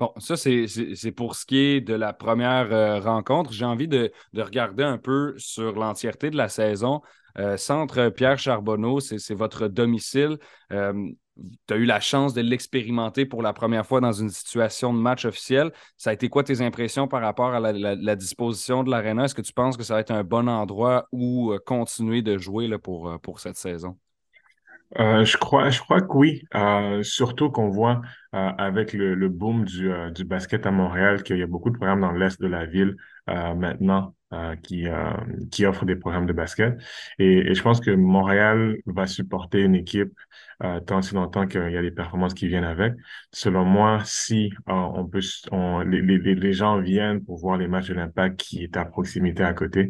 [0.00, 3.52] Bon, ça, c'est pour ce qui est de la première rencontre.
[3.52, 7.00] J'ai envie de, regarder un peu sur l'entièreté de la saison.
[7.56, 10.38] Centre Pierre Charbonneau, c'est votre domicile
[11.66, 14.98] tu as eu la chance de l'expérimenter pour la première fois dans une situation de
[14.98, 15.72] match officiel.
[15.96, 19.24] Ça a été quoi tes impressions par rapport à la, disposition de l'aréna?
[19.24, 22.38] Est-ce que tu penses que ça va être un bon endroit où euh, continuer de
[22.38, 23.96] jouer là, pour, euh, pour cette saison?
[25.00, 26.42] Euh, je crois, je crois que oui.
[27.02, 28.00] surtout qu'on voit
[28.32, 32.02] avec le, le boom du, du, basket à Montréal qu'il y a beaucoup de programmes
[32.02, 35.12] dans l'est de la ville maintenant euh, qui, euh,
[35.50, 36.76] qui offre des programmes de basket.
[37.18, 40.12] Et, et, je pense que Montréal va supporter une équipe
[40.62, 42.94] euh, tant si longtemps qu'il y a des performances qui viennent avec.
[43.32, 45.20] Selon moi, si on peut,
[45.52, 48.84] on, les, les, les, gens viennent pour voir les matchs de l'Impact qui est à
[48.84, 49.88] proximité à côté,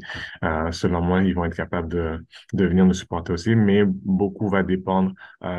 [0.72, 3.54] selon moi, ils vont être capables de, de venir nous supporter aussi.
[3.54, 5.12] Mais beaucoup va dépendre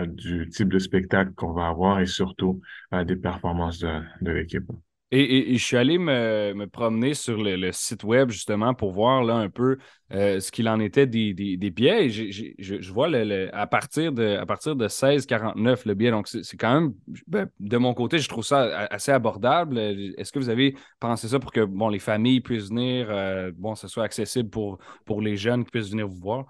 [0.07, 2.61] du type de spectacle qu'on va avoir et surtout
[3.05, 4.65] des performances de, de l'équipe.
[5.11, 9.49] Et, je suis allé me, promener sur le, site web justement pour voir là un
[9.49, 9.77] peu
[10.11, 12.09] euh, ce qu'il en était des, des, billets.
[12.09, 13.07] je, vois
[13.53, 16.11] à, partir de, à partir de 16,49 le billet.
[16.11, 16.93] Donc, c'est quand même,
[17.27, 19.77] ben, de mon côté, je trouve ça assez abordable.
[19.77, 23.75] Est-ce que vous avez pensé ça pour que bon, les familles puissent venir, euh, bon,
[23.75, 26.45] ce soit accessible pour, pour les jeunes qui puissent venir vous voir?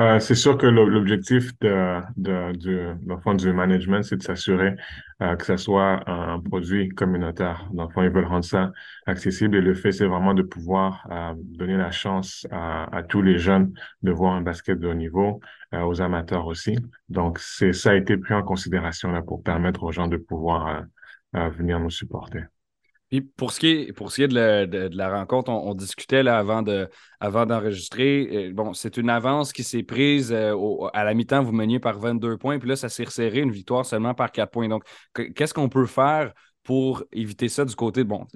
[0.00, 4.74] Euh, c'est sûr que l'objectif de, de, du, du management, c'est de s'assurer
[5.20, 7.68] euh, que ce soit un produit communautaire.
[7.74, 8.72] Dans le fond, ils veulent rendre ça
[9.04, 13.20] accessible et le fait, c'est vraiment de pouvoir euh, donner la chance à, à, tous
[13.20, 15.40] les jeunes de voir un basket de haut niveau,
[15.72, 16.78] aux amateurs aussi.
[17.10, 20.84] Donc, c'est ça a été pris en considération là pour permettre aux gens de pouvoir
[21.32, 22.44] venir nous supporter.
[23.10, 26.38] Puis pour ce qui est, pour ce qui est de, la, rencontre, on, discutait là
[26.38, 26.88] avant, de,
[27.18, 28.48] avant d'enregistrer.
[28.48, 30.54] Euh, bon, c'est une avance qui s'est prise euh,
[30.94, 33.84] à la mi-temps, vous meniez par 22 points, puis là, ça s'est resserré, une victoire
[33.84, 34.68] seulement par 4 points.
[34.68, 34.84] Donc,
[35.34, 36.32] qu'est-ce qu'on peut faire
[36.62, 38.26] pour éviter ça du côté, bon,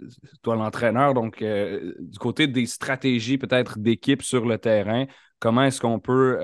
[0.43, 5.05] toi l'entraîneur, donc euh, du côté des stratégies peut-être d'équipe sur le terrain,
[5.39, 6.41] comment est-ce qu'on peut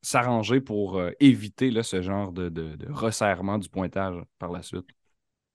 [0.00, 4.86] s'arranger pour éviter là, ce genre de, de resserrement du pointage par la suite?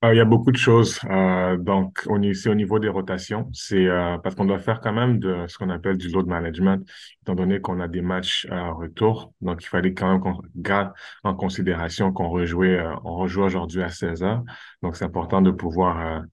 [0.06, 1.00] Euh, il y a beaucoup de choses.
[1.10, 3.50] Euh, donc, on est ici au niveau des rotations.
[3.54, 6.88] C'est euh, parce qu'on doit faire quand même de ce qu'on appelle du load management,
[7.24, 9.34] étant donné qu'on a des matchs à retour.
[9.42, 10.94] Donc, il fallait quand même qu'on garde
[11.24, 14.44] en considération qu'on rejouait, on rejoue aujourd'hui à 16 heures.
[14.84, 16.24] Donc, c'est important de pouvoir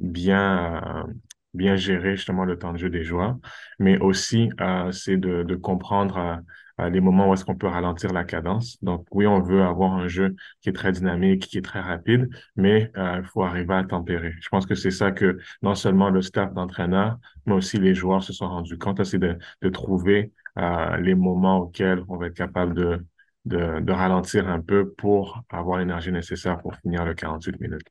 [0.00, 1.06] bien
[1.54, 3.36] bien gérer justement le temps de jeu des joueurs,
[3.78, 4.50] mais aussi
[4.92, 6.42] c'est de comprendre
[6.78, 8.82] les moments où est-ce qu'on peut ralentir la cadence.
[8.82, 12.28] Donc oui, on veut avoir un jeu qui est très dynamique, qui est très rapide,
[12.54, 14.34] mais euh, il faut arriver à tempérer.
[14.40, 18.22] Je pense que c'est ça que non seulement le staff d'entraîneur, mais aussi les joueurs
[18.22, 22.34] se sont rendus compte, c'est de, de, trouver euh, les moments auxquels on va être
[22.36, 23.04] capable de,
[23.46, 27.88] de, de ralentir un peu pour avoir l'énergie nécessaire pour finir le 48 minutes.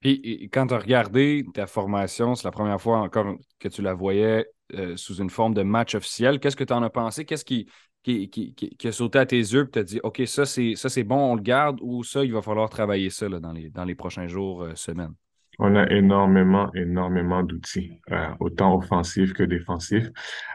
[0.00, 3.94] Puis quand tu as regardé ta formation, c'est la première fois encore que tu la
[3.94, 6.38] voyais euh, sous une forme de match officiel.
[6.38, 7.24] Qu'est-ce que tu en as pensé?
[7.24, 7.68] Qu'est-ce qui,
[8.02, 11.34] qui, qui, a sauté à tes yeux et t'a dit OK, ça c'est, bon, on
[11.34, 14.62] le garde ou ça, il va falloir travailler ça dans, les, dans les prochains jours,
[14.62, 15.14] euh, semaines?
[15.58, 20.08] On a énormément, énormément d'outils, euh, autant offensifs que défensifs.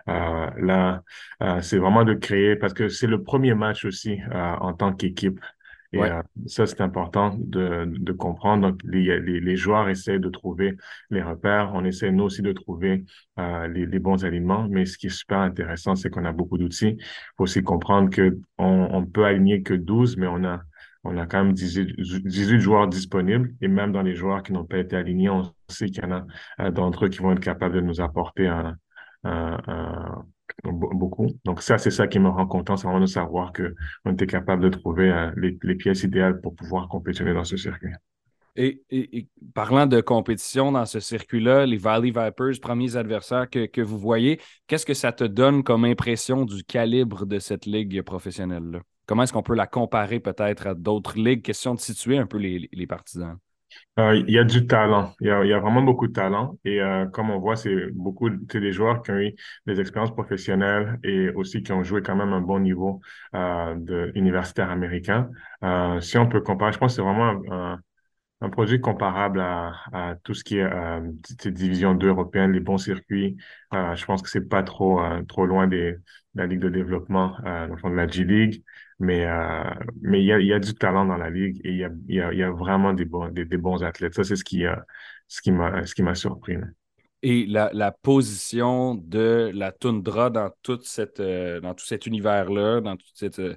[0.07, 1.03] là,
[1.61, 5.39] c'est vraiment de créer, parce que c'est le premier match aussi en tant qu'équipe.
[5.95, 8.69] Et euh, ça, c'est important de, de, comprendre.
[8.69, 10.75] Donc, les, les, les, joueurs essaient de trouver
[11.09, 11.71] les repères.
[11.73, 13.05] On essaie, nous aussi, de trouver
[13.39, 14.67] euh, les, les, bons alignements.
[14.69, 16.97] Mais ce qui est super intéressant, c'est qu'on a beaucoup d'outils.
[16.99, 17.05] Il
[17.37, 20.61] faut aussi comprendre qu'on on peut aligner que 12, mais on a,
[21.03, 23.53] on a quand même 18, 18 joueurs disponibles.
[23.61, 26.11] Et même dans les joueurs qui n'ont pas été alignés, on sait qu'il y en
[26.11, 26.25] a
[26.59, 28.75] euh, d'entre eux qui vont être capables de nous apporter un,
[29.23, 30.25] un, un
[30.71, 31.27] beaucoup.
[31.45, 34.63] Donc ça, c'est ça qui me rend content, c'est vraiment de savoir qu'on était capable
[34.63, 37.91] de trouver euh, les, pièces idéales pour pouvoir compétitionner dans ce circuit.
[38.57, 43.99] Et, parlant de compétition dans ce circuit-là, les Valley Vipers, premiers adversaires que, que vous
[43.99, 48.79] voyez, qu'est-ce que ça te donne comme impression du calibre de cette ligue professionnelle-là?
[49.07, 51.41] Comment est-ce qu'on peut la comparer peut-être à d'autres ligues?
[51.41, 53.37] Question de situer un peu les, les partisans.
[53.99, 55.13] Euh, il y a du talent.
[55.21, 56.57] Il y a, vraiment beaucoup de talent.
[56.65, 60.99] Et euh, comme on voit, c'est beaucoup des joueurs qui ont eu des expériences professionnelles
[61.03, 63.01] et aussi qui ont joué quand même un bon niveau
[63.35, 65.29] euh, de universitaire américain.
[66.01, 67.79] Si on peut comparer, je pense que c'est vraiment un,
[68.41, 71.01] un produit comparable à, tout ce qui est euh,
[71.45, 73.37] division 2 européenne, les bons circuits.
[73.71, 75.97] Je pense que c'est pas trop trop loin des,
[76.35, 78.63] de la Ligue de développement, euh, dans le de la G-League.
[78.99, 79.63] Mais euh,
[80.01, 82.51] mais il y a, du talent dans la ligue et il y a, y a,
[82.51, 84.13] vraiment des bons des, bons athlètes.
[84.15, 86.55] Ça c'est ce qui m'a ce qui m'a surpris
[87.27, 92.95] et la, position de la toundra dans, toute cette, euh, dans tout cet univers-là, dans
[92.97, 93.55] toute cette, euh,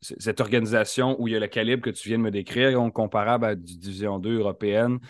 [0.00, 3.46] cette, organisation où il y a le calibre que tu viens de me décrire, comparable
[3.46, 5.00] à la Division 2 européenne.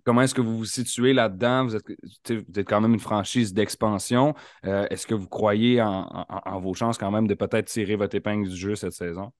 [0.00, 1.64] Euh, comment est-ce que vous vous situez là-dedans?
[1.66, 1.84] Vous êtes,
[2.66, 4.34] quand même une franchise d'expansion.
[4.62, 8.56] est-ce que vous croyez en, vos chances quand même de peut-être tirer votre épingle du
[8.56, 9.32] jeu cette saison?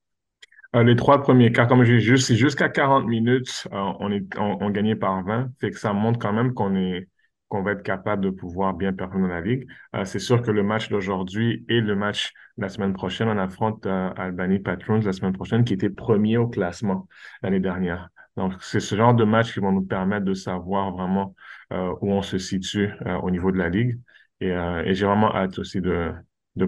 [0.72, 5.24] les trois premiers cas, comme j'ai juste, jusqu'à 40 minutes, on est on, gagnait par
[5.24, 5.50] 20.
[5.61, 7.08] Fait que ça montre quand même qu'on est
[7.50, 9.66] qu'on va être capable de pouvoir bien performer dans la ligue.
[9.96, 13.86] Euh, c'est sûr que le match d'aujourd'hui et le match la semaine prochaine, on affronte
[13.86, 17.08] euh, Albany Patrons la semaine prochaine, qui était premier au classement
[17.42, 18.08] l'année dernière.
[18.36, 21.34] Donc, c'est ce genre de match qui vont nous permettre de savoir vraiment
[21.72, 24.00] euh, où on se situe euh, au niveau de la ligue.
[24.40, 26.12] Et, euh, j'ai vraiment hâte aussi de,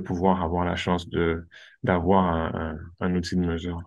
[0.04, 1.46] pouvoir avoir la chance de
[1.82, 2.54] d'avoir
[3.00, 3.82] un outil de mesure.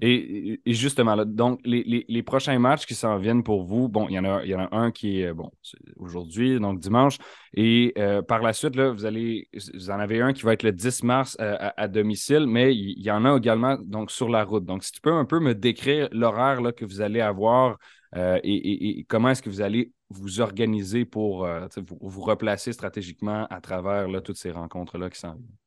[0.00, 4.24] Et, justement, donc, les, prochains matchs qui s'en viennent pour vous, bon, il y en
[4.24, 5.50] a, un qui est, bon,
[5.96, 7.18] aujourd'hui, donc dimanche,
[7.54, 10.62] et euh, par la suite, là, vous allez, vous en avez un qui va être
[10.62, 14.44] le 10 mars euh, à, domicile, mais il, y en a également, donc, sur la
[14.44, 14.64] route.
[14.64, 17.78] Donc, si tu peux un peu me décrire l'horaire, que vous allez avoir
[18.16, 23.60] euh, et, comment est-ce que vous allez vous organiser pour vous, vous, replacer stratégiquement à
[23.60, 25.63] travers, là, toutes ces rencontres-là qui s'en viennent?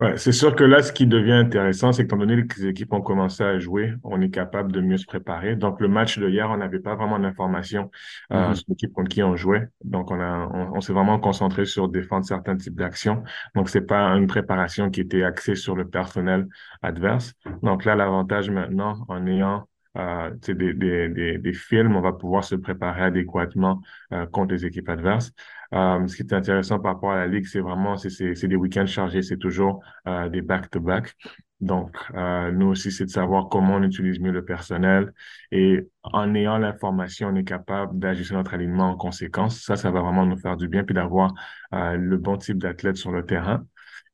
[0.00, 2.92] Ouais, c'est sûr que là, ce qui devient intéressant, c'est qu'étant donné que les équipes
[2.92, 5.54] ont commencé à jouer, on est capable de mieux se préparer.
[5.54, 7.90] Donc, le match de hier, on n'avait pas vraiment d'informations
[8.32, 8.54] euh, Mhm.
[8.54, 9.68] sur l'équipe contre qui on jouait.
[9.84, 13.22] Donc, on a, on, on s'est vraiment concentré sur défendre certains types d'actions.
[13.54, 16.48] Donc, c'est pas une préparation qui était axée sur le personnel
[16.82, 17.32] adverse.
[17.62, 22.00] Donc là, l'avantage maintenant, en ayant euh, tu sais, des, des, des, des films, on
[22.00, 23.80] va pouvoir se préparer adéquatement
[24.12, 25.32] euh, contre les équipes adverses.
[25.74, 28.86] Euh, ce qui est intéressant par rapport à la Ligue, c'est vraiment, c'est des week-ends
[28.86, 31.14] chargés, c'est toujours euh, des back-to-back.
[31.60, 35.12] Donc, euh, nous aussi, c'est de savoir comment on utilise mieux le personnel.
[35.50, 39.60] Et en ayant l'information, on est capable d'ajuster notre alignement en conséquence.
[39.62, 41.32] Ça, ça va vraiment nous faire du bien, puis d'avoir
[41.72, 43.64] le bon type d'athlète sur le terrain.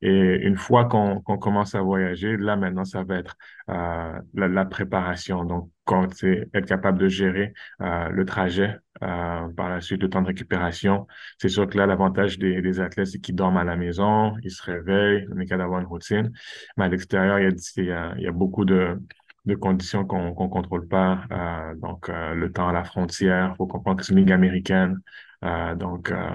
[0.01, 0.09] Et
[0.47, 3.35] une fois qu'on qu'on commence à voyager, là maintenant, ça va être
[3.69, 5.43] euh, la, la préparation.
[5.45, 10.09] Donc, quand c'est être capable de gérer euh, le trajet, euh, par la suite, le
[10.09, 11.07] temps de récupération.
[11.39, 14.51] C'est sûr que là, l'avantage des, des athlètes, c'est qu'ils dorment à la maison, ils
[14.51, 16.31] se réveillent, on est capable d'avoir une routine.
[16.77, 18.99] Mais à l'extérieur, il il y a, il y a beaucoup de,
[19.45, 21.23] de conditions qu'on qu'on contrôle pas.
[21.31, 24.99] Euh, donc, euh, le temps à la frontière, faut comprendre que c'est une ligue américaine.
[25.43, 26.29] Euh, donc, euh,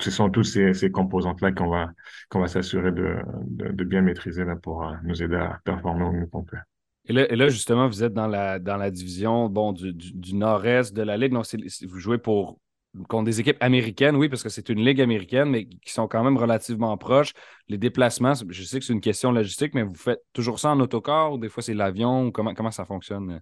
[0.00, 1.90] ce sont toutes ces, ces composantes-là qu'on va,
[2.28, 6.04] qu'on va s'assurer de, de, de bien maîtriser là, pour euh, nous aider à performer
[6.04, 6.56] au mieux qu'on peut.
[7.06, 10.12] Et là, et là, justement, vous êtes dans la, dans la division bon, du, du-
[10.12, 11.32] du nord-est de la Ligue.
[11.32, 11.46] Donc,
[11.88, 12.60] vous jouez pour,
[13.08, 16.22] contre des équipes américaines, oui, parce que c'est une Ligue américaine, mais qui sont quand
[16.22, 17.32] même relativement proches.
[17.68, 20.80] Les déplacements, je sais que c'est une question logistique, mais vous faites toujours ça en
[20.80, 23.40] autocar ou des fois c'est l'avion ou comment, comment ça fonctionne?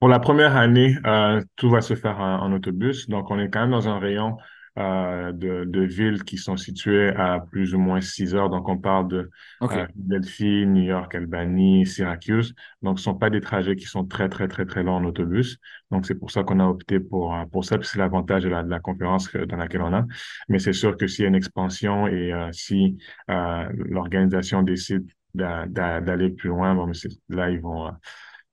[0.00, 3.08] Pour la première année, euh, tout va se faire en, en autobus.
[3.08, 4.36] Donc, on est quand même dans un rayon
[4.76, 8.50] de, de villes qui sont situées à plus ou moins six heures.
[8.50, 9.72] Donc, on parle de OK.
[9.76, 12.54] euh, Philadelphie, New York, Albany, Syracuse.
[12.82, 15.58] Donc, ce sont pas des trajets qui sont très, très, très, très longs en autobus.
[15.90, 17.78] Donc, c'est pour ça qu'on a opté pour, euh, pour ça.
[17.78, 20.04] Puis c'est l'avantage de la, de la conférence que- dans laquelle on a.
[20.48, 22.98] Mais c'est sûr que s'il y a une expansion et euh, si
[23.30, 26.90] euh, l'organisation décide d'a- d'a- d'aller plus loin, bon,
[27.28, 27.86] là, ils vont...
[27.88, 27.90] euh,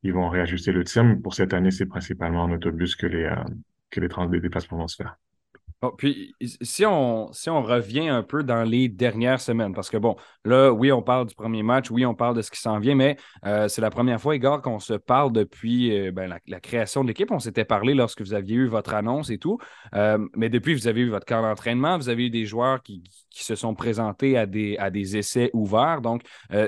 [0.03, 3.23] ils vont réajuster le tir, mais pour cette année, c'est principalement en autobus que les,
[3.23, 3.35] euh,
[3.89, 5.15] que les, trans les déplacements vont se faire.
[5.81, 9.97] Bon, puis si on, si on revient un peu dans les dernières semaines, parce que
[9.97, 10.15] bon,
[10.45, 12.93] là, oui, on parle du premier match, oui, on parle de ce qui s'en vient,
[12.93, 13.17] mais
[13.47, 17.07] euh, c'est la première fois, Igor, qu'on se parle depuis euh, ben, la, création de
[17.07, 17.31] l'équipe.
[17.31, 19.57] On s'était parlé lorsque vous aviez eu votre annonce et tout,
[19.95, 23.01] Euh, mais depuis, vous avez eu votre camp d'entraînement, vous avez eu des joueurs qui,
[23.31, 26.01] qui se sont présentés à des, à des essais ouverts.
[26.01, 26.21] Donc,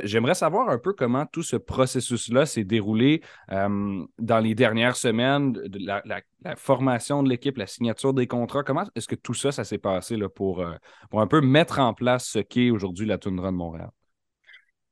[0.04, 6.02] j'aimerais savoir un peu comment tout ce processus-là s'est déroulé dans les dernières semaines, la,
[6.06, 8.64] la- la formation de l'équipe, la signature des contrats.
[8.64, 10.74] Comment est-ce que tout ça, ça s'est passé pour, euh,
[11.10, 13.90] pour un peu mettre en place ce qu'est aujourd'hui la Toundra de Montréal?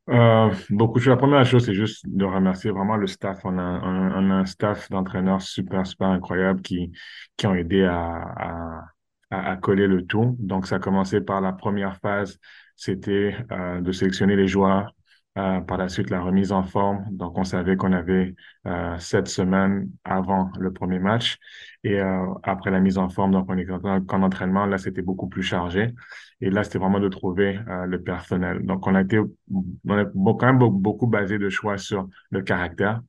[0.10, 1.00] Euh, beaucoup.
[1.00, 3.40] La première chose, c'est juste de remercier vraiment le staff.
[3.46, 6.92] On a, un, staff d'entraîneurs super, super incroyable qui,
[7.38, 8.84] qui ont aidé à,
[9.30, 10.36] à coller le tout.
[10.40, 12.38] Donc, ça a commencé par la première phase,
[12.76, 14.94] c'était euh, de sélectionner les joueurs.
[15.38, 17.06] Euh, par la suite, la remise en forme.
[17.10, 18.36] Donc, on savait qu'on avait
[18.68, 21.38] euh, sept semaines avant le premier match.
[21.86, 25.02] Et euh, après la mise en forme, donc on est en camp d'entraînement, là, c'était
[25.02, 25.94] beaucoup plus chargé.
[26.42, 28.66] Et là, c'était vraiment de trouver le personnel.
[28.66, 32.42] Donc, on a été on a quand même beau- beaucoup basé de choix sur le
[32.42, 33.02] caractère,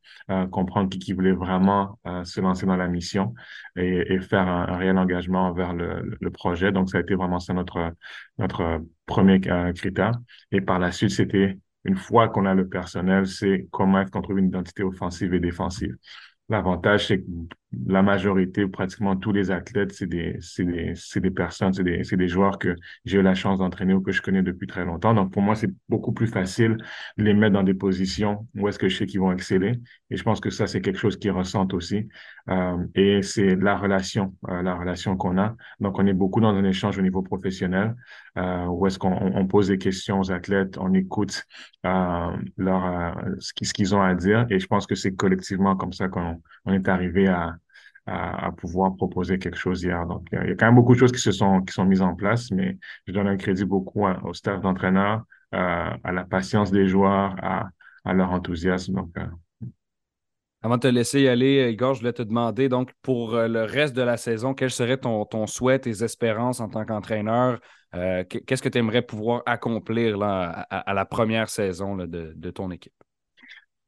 [0.50, 3.34] comprendre qui, voulait vraiment se lancer dans la mission
[3.76, 6.72] et, faire un, réel engagement envers le, le- projet.
[6.72, 7.92] Donc, ça a été vraiment ça notre,
[8.38, 9.40] notre premier
[9.74, 10.12] critère.
[10.52, 14.46] Et par la suite, c'était une fois qu'on a le personnel, c'est comment est-ce une
[14.46, 15.96] identité offensive et défensive.
[16.48, 17.26] L'avantage, c'est que
[17.86, 22.58] la majorité, pratiquement tous les athlètes, c'est des, des, des personnes, c'est des, des joueurs
[22.58, 25.14] que j'ai eu la chance d'entraîner ou que je connais depuis très longtemps.
[25.14, 26.76] Donc, pour moi, c'est beaucoup plus facile
[27.16, 29.80] de les mettre dans des positions où est-ce que je sais qu'ils vont exceller.
[30.10, 32.08] Et je pense que ça, c'est quelque chose qu'ils ressentent aussi.
[32.50, 35.56] Euh, et c'est la relation, euh, la relation qu'on a.
[35.80, 37.94] Donc, on est beaucoup dans un échange au niveau professionnel,
[38.36, 41.44] euh, où est-ce qu'on on pose des questions aux athlètes, on écoute
[41.86, 44.46] euh, leur, euh, ce qu'ils ont à dire.
[44.50, 47.56] Et je pense que c'est collectivement comme ça qu'on on est arrivé à,
[48.06, 50.06] à, pouvoir proposer quelque chose hier.
[50.06, 52.02] Donc, il y a quand même beaucoup de choses qui se sont, qui sont mises
[52.02, 55.22] en place, mais je donne un crédit beaucoup au staff d'entraîneurs,
[55.54, 57.70] euh, à la patience des joueurs, à,
[58.12, 58.94] leur enthousiasme.
[58.94, 59.26] Donc, euh,
[60.64, 63.64] Avant de te laisser y aller, Igor, je voulais te demander, donc, pour euh, le
[63.64, 67.60] reste de la saison, quel serait ton, ton souhait, tes espérances en tant qu'entraîneur?
[67.94, 72.50] Euh, qu- Qu'est-ce que tu aimerais pouvoir accomplir là, à, la première saison de, de
[72.50, 73.01] ton équipe?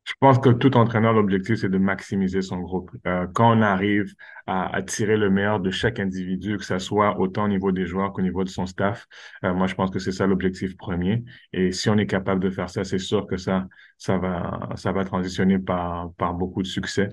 [0.05, 2.91] Je pense que tout entraîneur, l'objectif, c'est de maximiser son groupe.
[3.07, 4.13] Euh, quand on arrive
[4.47, 7.87] à, à tirer le meilleur de chaque individu, que ça soit autant au niveau des
[7.87, 9.07] joueurs qu'au niveau de son staff,
[9.45, 11.25] euh, moi, je pense que c'est ça l'objectif premier.
[11.55, 14.93] Et si on est capable de faire ça, c'est sûr que ça, ça va, ça
[14.93, 17.09] va transitionner par, par beaucoup de succès.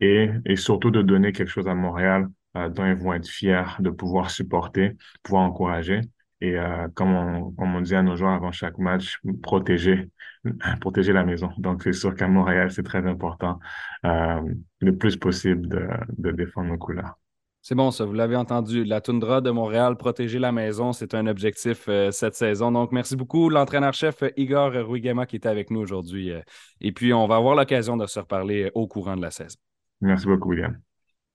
[0.00, 3.64] Et, et surtout de donner quelque chose à Montréal euh, dont ils vont être fiers
[3.80, 6.00] de pouvoir supporter, pouvoir encourager.
[6.40, 6.56] Et
[6.94, 10.10] comme, on, on dit à nos joueurs avant chaque match, protéger,
[10.80, 11.50] protéger la maison.
[11.56, 13.58] Donc, c'est sûr qu'à Montréal, c'est très important
[14.02, 17.16] le plus possible de, de défendre nos couleurs.
[17.68, 18.84] C'est bon, ça, vous l'avez entendu.
[18.84, 22.70] La toundra de Montréal, protéger la maison, c'est un objectif euh, cette saison.
[22.70, 26.30] Donc, merci beaucoup, l'entraîneur-chef Igor Ruigema qui était avec nous aujourd'hui.
[26.30, 26.42] Euh,
[26.80, 29.58] et puis, on va avoir l'occasion de se reparler au courant de la saison.
[30.00, 30.80] Merci beaucoup, William.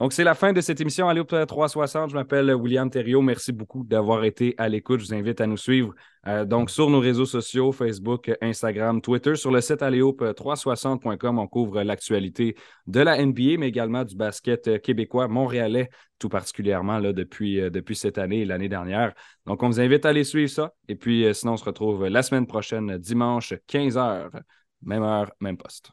[0.02, 2.10] Donc, c'est la fin de cette émission Allez 360.
[2.10, 3.22] Je m'appelle William Thériault.
[3.22, 5.00] Merci beaucoup d'avoir été à l'écoute.
[5.00, 5.94] Je vous invite à nous suivre
[6.26, 9.36] euh, donc sur nos réseaux sociaux, Facebook, Instagram, Twitter.
[9.36, 12.56] Sur le site alléop360.com, on couvre l'actualité
[12.88, 17.96] de la NBA, mais également du basket québécois, montréalais, tout particulièrement là, depuis, euh, depuis
[17.96, 19.14] cette année et l'année dernière.
[19.46, 20.74] Donc, on vous invite à aller suivre ça.
[20.88, 24.32] Et puis, euh, sinon, on se retrouve la semaine prochaine, dimanche, 15h,
[24.82, 25.92] même heure, même poste.